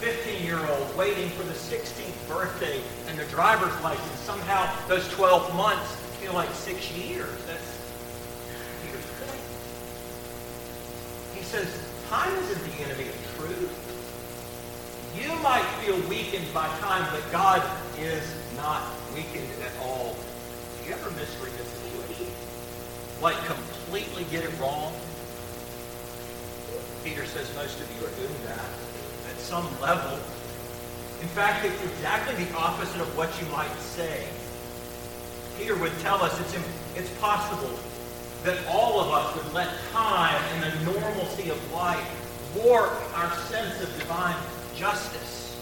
The 0.00 0.06
15-year-old 0.06 0.96
waiting 0.96 1.28
for 1.30 1.42
the 1.44 1.52
16th 1.52 2.28
birthday 2.28 2.80
and 3.08 3.18
the 3.18 3.24
driver's 3.26 3.78
license. 3.82 4.18
Somehow 4.20 4.70
those 4.88 5.08
12 5.12 5.54
months 5.54 5.94
feel 6.20 6.32
like 6.34 6.50
six 6.50 6.90
years. 6.92 7.28
That's 7.46 7.78
Peter's 8.82 9.04
point. 9.20 9.40
He 11.34 11.42
says, 11.42 11.68
time 12.08 12.34
isn't 12.34 12.64
the 12.72 12.82
enemy 12.84 13.08
of 13.08 13.36
truth. 13.36 13.84
You 15.14 15.34
might 15.42 15.64
feel 15.84 15.96
weakened 16.08 16.52
by 16.52 16.66
time, 16.78 17.06
but 17.12 17.22
God 17.30 17.62
is 17.98 18.34
not 18.56 18.82
weakened 19.14 19.48
at 19.62 19.72
all. 19.80 20.16
Do 20.82 20.88
you 20.88 20.94
ever 20.94 21.10
misread 21.12 21.52
a 21.54 21.64
situation? 21.64 22.34
Like 23.22 23.36
completely 23.46 24.24
get 24.24 24.44
it 24.44 24.52
wrong? 24.60 24.92
Peter 27.04 27.24
says 27.26 27.54
most 27.54 27.80
of 27.80 27.88
you 27.94 28.06
are 28.06 28.10
doing 28.16 28.42
that 28.44 28.64
at 29.23 29.23
some 29.44 29.68
level. 29.80 30.18
In 31.20 31.28
fact, 31.28 31.66
it's 31.66 31.82
exactly 31.84 32.42
the 32.44 32.56
opposite 32.56 33.00
of 33.00 33.16
what 33.16 33.30
you 33.40 33.46
might 33.48 33.76
say. 33.76 34.26
Peter 35.58 35.76
would 35.76 35.92
tell 36.00 36.22
us 36.22 36.38
it's, 36.40 36.56
it's 36.96 37.10
possible 37.20 37.78
that 38.42 38.58
all 38.68 39.00
of 39.00 39.12
us 39.12 39.36
would 39.36 39.52
let 39.52 39.68
time 39.92 40.42
and 40.54 40.72
the 40.72 40.92
normalcy 40.92 41.50
of 41.50 41.72
life 41.72 42.56
warp 42.56 42.92
our 43.16 43.30
sense 43.52 43.82
of 43.82 43.88
divine 43.98 44.36
justice. 44.74 45.60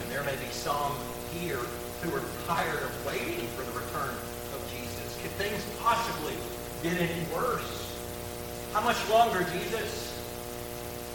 And 0.00 0.10
there 0.10 0.22
may 0.24 0.36
be 0.36 0.50
some 0.50 0.96
here 1.34 1.60
who 2.00 2.16
are 2.16 2.24
tired 2.46 2.82
of 2.82 3.06
waiting 3.06 3.46
for 3.48 3.62
the 3.62 3.78
return 3.78 4.16
of 4.54 4.72
Jesus. 4.72 5.18
Could 5.20 5.32
things 5.32 5.62
possibly 5.80 6.34
get 6.82 6.98
any 6.98 7.24
worse? 7.34 7.94
How 8.72 8.80
much 8.80 8.96
longer, 9.10 9.46
Jesus? 9.52 10.11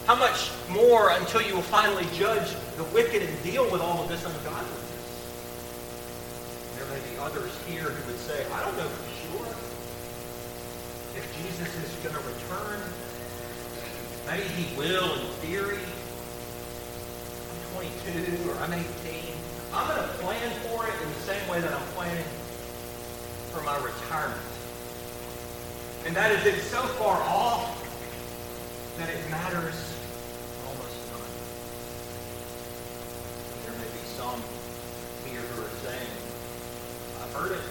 How 0.08 0.16
much 0.16 0.52
more 0.70 1.10
until 1.10 1.42
you 1.42 1.54
will 1.54 1.68
finally 1.68 2.06
judge 2.16 2.56
the 2.78 2.86
wicked 2.96 3.22
and 3.22 3.44
deal 3.44 3.70
with 3.70 3.82
all 3.82 4.02
of 4.02 4.08
this 4.08 4.24
ungodliness? 4.24 4.88
There 6.78 6.86
may 6.88 7.04
be 7.12 7.20
others 7.20 7.52
here 7.68 7.84
who 7.92 8.08
would 8.08 8.20
say, 8.20 8.46
I 8.54 8.64
don't 8.64 8.78
know 8.78 8.88
for 8.88 9.04
sure 9.28 9.52
if 11.20 11.28
Jesus 11.44 11.68
is 11.84 11.92
going 12.00 12.16
to 12.16 12.24
return. 12.24 12.80
Maybe 14.32 14.48
he 14.48 14.78
will 14.78 15.12
in 15.20 15.28
theory. 15.44 15.84
I'm 17.52 17.84
22 17.84 18.50
or 18.50 18.56
I'm 18.64 18.72
18. 18.72 18.88
I'm 19.74 19.88
going 19.88 20.08
to 20.08 20.08
plan 20.24 20.52
for 20.72 20.88
it 20.88 20.96
in 21.04 21.10
the 21.10 21.20
same 21.28 21.50
way 21.50 21.60
that 21.60 21.74
I'm 21.74 21.88
planning 22.00 22.24
for 23.52 23.62
my 23.62 23.76
retirement. 23.84 24.40
And 26.06 26.16
that 26.16 26.32
is 26.32 26.46
it's 26.46 26.64
so 26.68 26.82
far 26.96 27.22
off 27.24 27.84
that 28.98 29.10
it 29.10 29.30
matters 29.30 29.94
almost 30.68 30.98
none. 31.12 31.22
There 33.66 33.78
may 33.78 33.90
be 33.94 34.04
some 34.18 34.42
here 35.30 35.42
who 35.42 35.62
are 35.62 35.76
saying, 35.86 36.10
I've 37.22 37.27
heard 37.38 37.52
it. 37.52 37.62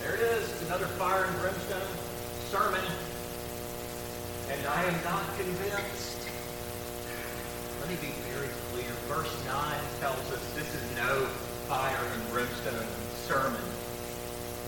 There 0.00 0.14
it 0.14 0.20
is, 0.20 0.62
another 0.68 0.84
fire 1.00 1.24
and 1.24 1.34
brimstone 1.40 1.80
sermon. 2.52 2.84
And 4.50 4.66
I 4.66 4.84
am 4.84 5.04
not 5.04 5.24
convinced. 5.38 6.28
Let 7.80 7.88
me 7.88 7.96
be 7.96 8.12
very 8.28 8.52
clear. 8.72 8.92
Verse 9.08 9.32
9 9.46 9.56
tells 10.00 10.20
us 10.32 10.52
this 10.52 10.68
is 10.68 10.96
no 10.96 11.24
fire 11.66 11.96
and 11.96 12.30
brimstone 12.30 12.86
sermon. 13.24 13.62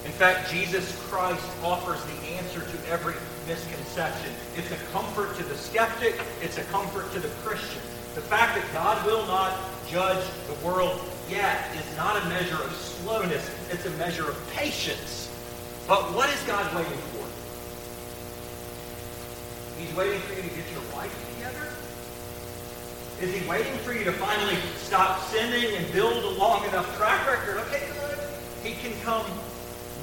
In 0.07 0.13
fact, 0.13 0.51
Jesus 0.51 0.99
Christ 1.11 1.45
offers 1.63 2.03
the 2.05 2.29
answer 2.41 2.61
to 2.61 2.91
every 2.91 3.15
misconception. 3.47 4.33
It's 4.57 4.71
a 4.71 4.81
comfort 4.93 5.37
to 5.37 5.45
the 5.45 5.57
skeptic. 5.57 6.19
It's 6.41 6.57
a 6.57 6.65
comfort 6.65 7.13
to 7.13 7.21
the 7.21 7.29
Christian. 7.45 7.83
The 8.15 8.23
fact 8.23 8.57
that 8.57 8.65
God 8.73 9.05
will 9.05 9.27
not 9.27 9.59
judge 9.91 10.25
the 10.47 10.67
world 10.67 11.01
yet 11.29 11.75
is 11.77 11.97
not 11.97 12.23
a 12.23 12.29
measure 12.29 12.63
of 12.63 12.73
slowness. 12.73 13.51
It's 13.71 13.87
a 13.87 13.91
measure 13.93 14.29
of 14.29 14.51
patience. 14.53 15.31
But 15.87 16.15
what 16.15 16.29
is 16.31 16.41
God 16.43 16.75
waiting 16.75 16.93
for? 16.93 17.25
He's 19.81 19.95
waiting 19.95 20.21
for 20.21 20.35
you 20.35 20.43
to 20.43 20.49
get 20.49 20.71
your 20.71 20.83
life 20.97 21.13
together? 21.35 21.69
Is 23.21 23.35
he 23.35 23.49
waiting 23.49 23.77
for 23.79 23.93
you 23.93 24.05
to 24.05 24.13
finally 24.13 24.57
stop 24.77 25.21
sinning 25.29 25.77
and 25.77 25.93
build 25.93 26.25
a 26.25 26.31
long 26.31 26.65
enough 26.69 26.97
track 26.97 27.27
record? 27.27 27.59
Okay, 27.67 27.87
good. 27.93 28.19
He 28.63 28.75
can 28.75 28.99
come 29.03 29.27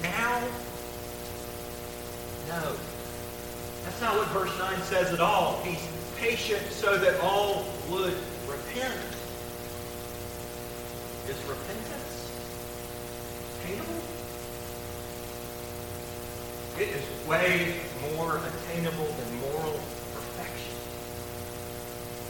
now? 0.02 0.40
No. 2.48 2.76
That's 3.84 4.02
not 4.02 4.16
what 4.16 4.28
verse 4.28 4.58
9 4.60 4.82
says 4.84 5.14
at 5.14 5.20
all. 5.20 5.62
He's 5.64 5.86
patient 6.18 6.62
so 6.72 6.98
that 6.98 7.20
all 7.22 7.66
would 7.90 8.16
repent. 8.48 9.02
Is 11.30 11.38
repentance 11.48 12.32
attainable? 13.60 14.02
It 16.80 16.90
is 16.90 17.28
way 17.28 17.76
more 18.16 18.38
attainable 18.38 19.06
than 19.06 19.40
moral 19.40 19.80
perfection. 20.14 20.76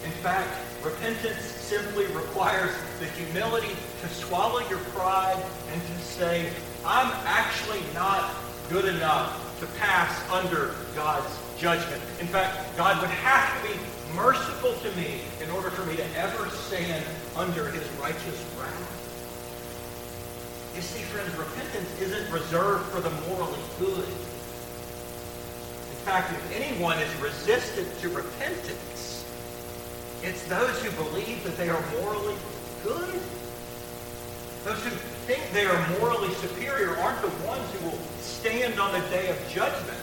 In 0.03 0.11
fact, 0.21 0.49
repentance 0.83 1.41
simply 1.41 2.05
requires 2.07 2.75
the 2.99 3.05
humility 3.05 3.75
to 4.01 4.07
swallow 4.09 4.59
your 4.69 4.79
pride 4.93 5.41
and 5.71 5.81
to 5.81 5.99
say, 5.99 6.51
I'm 6.85 7.11
actually 7.25 7.81
not 7.93 8.33
good 8.69 8.85
enough 8.85 9.59
to 9.61 9.67
pass 9.79 10.29
under 10.29 10.75
God's 10.95 11.39
judgment. 11.57 12.01
In 12.19 12.27
fact, 12.27 12.75
God 12.75 12.99
would 12.99 13.11
have 13.11 13.61
to 13.61 13.67
be 13.69 13.79
merciful 14.15 14.73
to 14.73 14.91
me 14.97 15.21
in 15.41 15.49
order 15.51 15.69
for 15.69 15.85
me 15.85 15.95
to 15.95 16.17
ever 16.17 16.49
stand 16.49 17.05
under 17.35 17.69
his 17.71 17.87
righteous 17.99 18.43
wrath. 18.57 18.97
You 20.75 20.81
see, 20.81 21.03
friends, 21.03 21.35
repentance 21.35 21.99
isn't 21.99 22.31
reserved 22.31 22.85
for 22.91 23.01
the 23.01 23.11
morally 23.27 23.59
good. 23.79 24.07
In 24.07 25.97
fact, 26.07 26.31
if 26.31 26.51
anyone 26.55 26.97
is 26.97 27.13
resistant 27.21 27.87
to 27.99 28.09
repentance, 28.09 29.25
it's 30.23 30.43
those 30.45 30.81
who 30.83 30.91
believe 31.03 31.43
that 31.43 31.57
they 31.57 31.69
are 31.69 31.83
morally 31.99 32.35
good. 32.83 33.19
Those 34.63 34.83
who 34.83 34.91
think 35.25 35.41
they 35.51 35.65
are 35.65 35.89
morally 35.99 36.33
superior 36.35 36.95
aren't 36.97 37.21
the 37.21 37.29
ones 37.45 37.69
who 37.73 37.89
will 37.89 37.99
stand 38.19 38.79
on 38.79 38.93
the 38.93 39.01
day 39.09 39.29
of 39.29 39.37
judgment. 39.49 39.97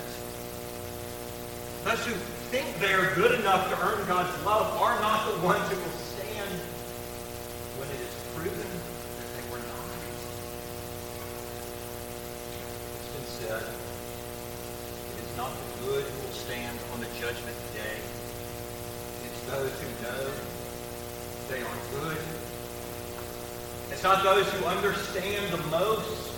Those 1.84 2.04
who 2.04 2.14
think 2.48 2.78
they 2.78 2.92
are 2.94 3.14
good 3.14 3.38
enough 3.38 3.68
to 3.68 3.76
earn 3.84 4.06
God's 4.08 4.32
love 4.44 4.72
are 4.80 4.98
not 5.00 5.28
the 5.30 5.38
ones 5.44 5.68
who 5.68 5.76
will 5.76 6.00
stand 6.00 6.50
when 7.76 7.88
it 7.92 8.00
is 8.00 8.14
proven 8.34 8.70
that 9.20 9.28
they 9.37 9.44
were 9.52 9.61
not. 9.61 9.88
It's 12.96 13.11
been 13.12 13.28
said, 13.44 13.64
it 13.68 15.18
is 15.24 15.37
not 15.37 15.52
the 15.52 15.68
good 15.84 16.04
who 16.04 16.16
will 16.24 16.37
stand 16.37 16.78
on 16.94 17.00
the 17.00 17.11
judgment 17.20 17.56
day. 17.76 18.00
It's 19.24 19.40
those 19.46 19.74
who 19.80 19.88
know 20.02 20.30
they 21.48 21.61
are 21.61 21.78
good 22.00 22.18
it's 23.90 24.02
not 24.02 24.22
those 24.22 24.46
who 24.52 24.64
understand 24.66 25.50
the 25.50 25.62
most, 25.68 26.32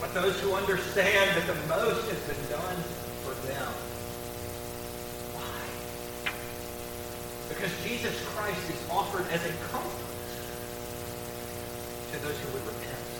but 0.00 0.12
those 0.14 0.38
who 0.40 0.54
understand 0.54 1.30
that 1.36 1.46
the 1.46 1.54
most 1.66 2.08
has 2.10 2.20
been 2.20 2.50
done 2.50 3.03
Because 7.54 7.72
Jesus 7.84 8.14
Christ 8.34 8.70
is 8.70 8.90
offered 8.90 9.26
as 9.30 9.44
a 9.44 9.52
comfort 9.70 10.04
to 12.12 12.18
those 12.22 12.38
who 12.38 12.52
would 12.54 12.66
repent. 12.66 13.10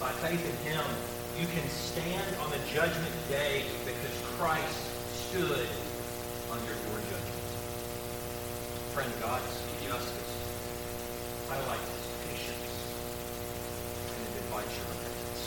By 0.00 0.12
faith 0.24 0.40
in 0.40 0.72
him, 0.72 0.84
you 1.40 1.46
can 1.46 1.68
stand 1.68 2.24
on 2.40 2.50
the 2.50 2.60
judgment 2.72 3.14
day 3.28 3.64
because 3.84 4.16
Christ 4.36 4.80
stood 5.28 5.68
under 6.52 6.72
your 6.72 7.00
judgment. 7.08 7.48
Friend, 8.92 9.12
God's 9.20 9.62
justice 9.86 10.32
highlights 11.48 11.90
patience 12.28 12.72
and 14.16 14.20
it 14.24 14.34
invites 14.44 14.72
your 14.76 14.86
repentance. 14.90 15.40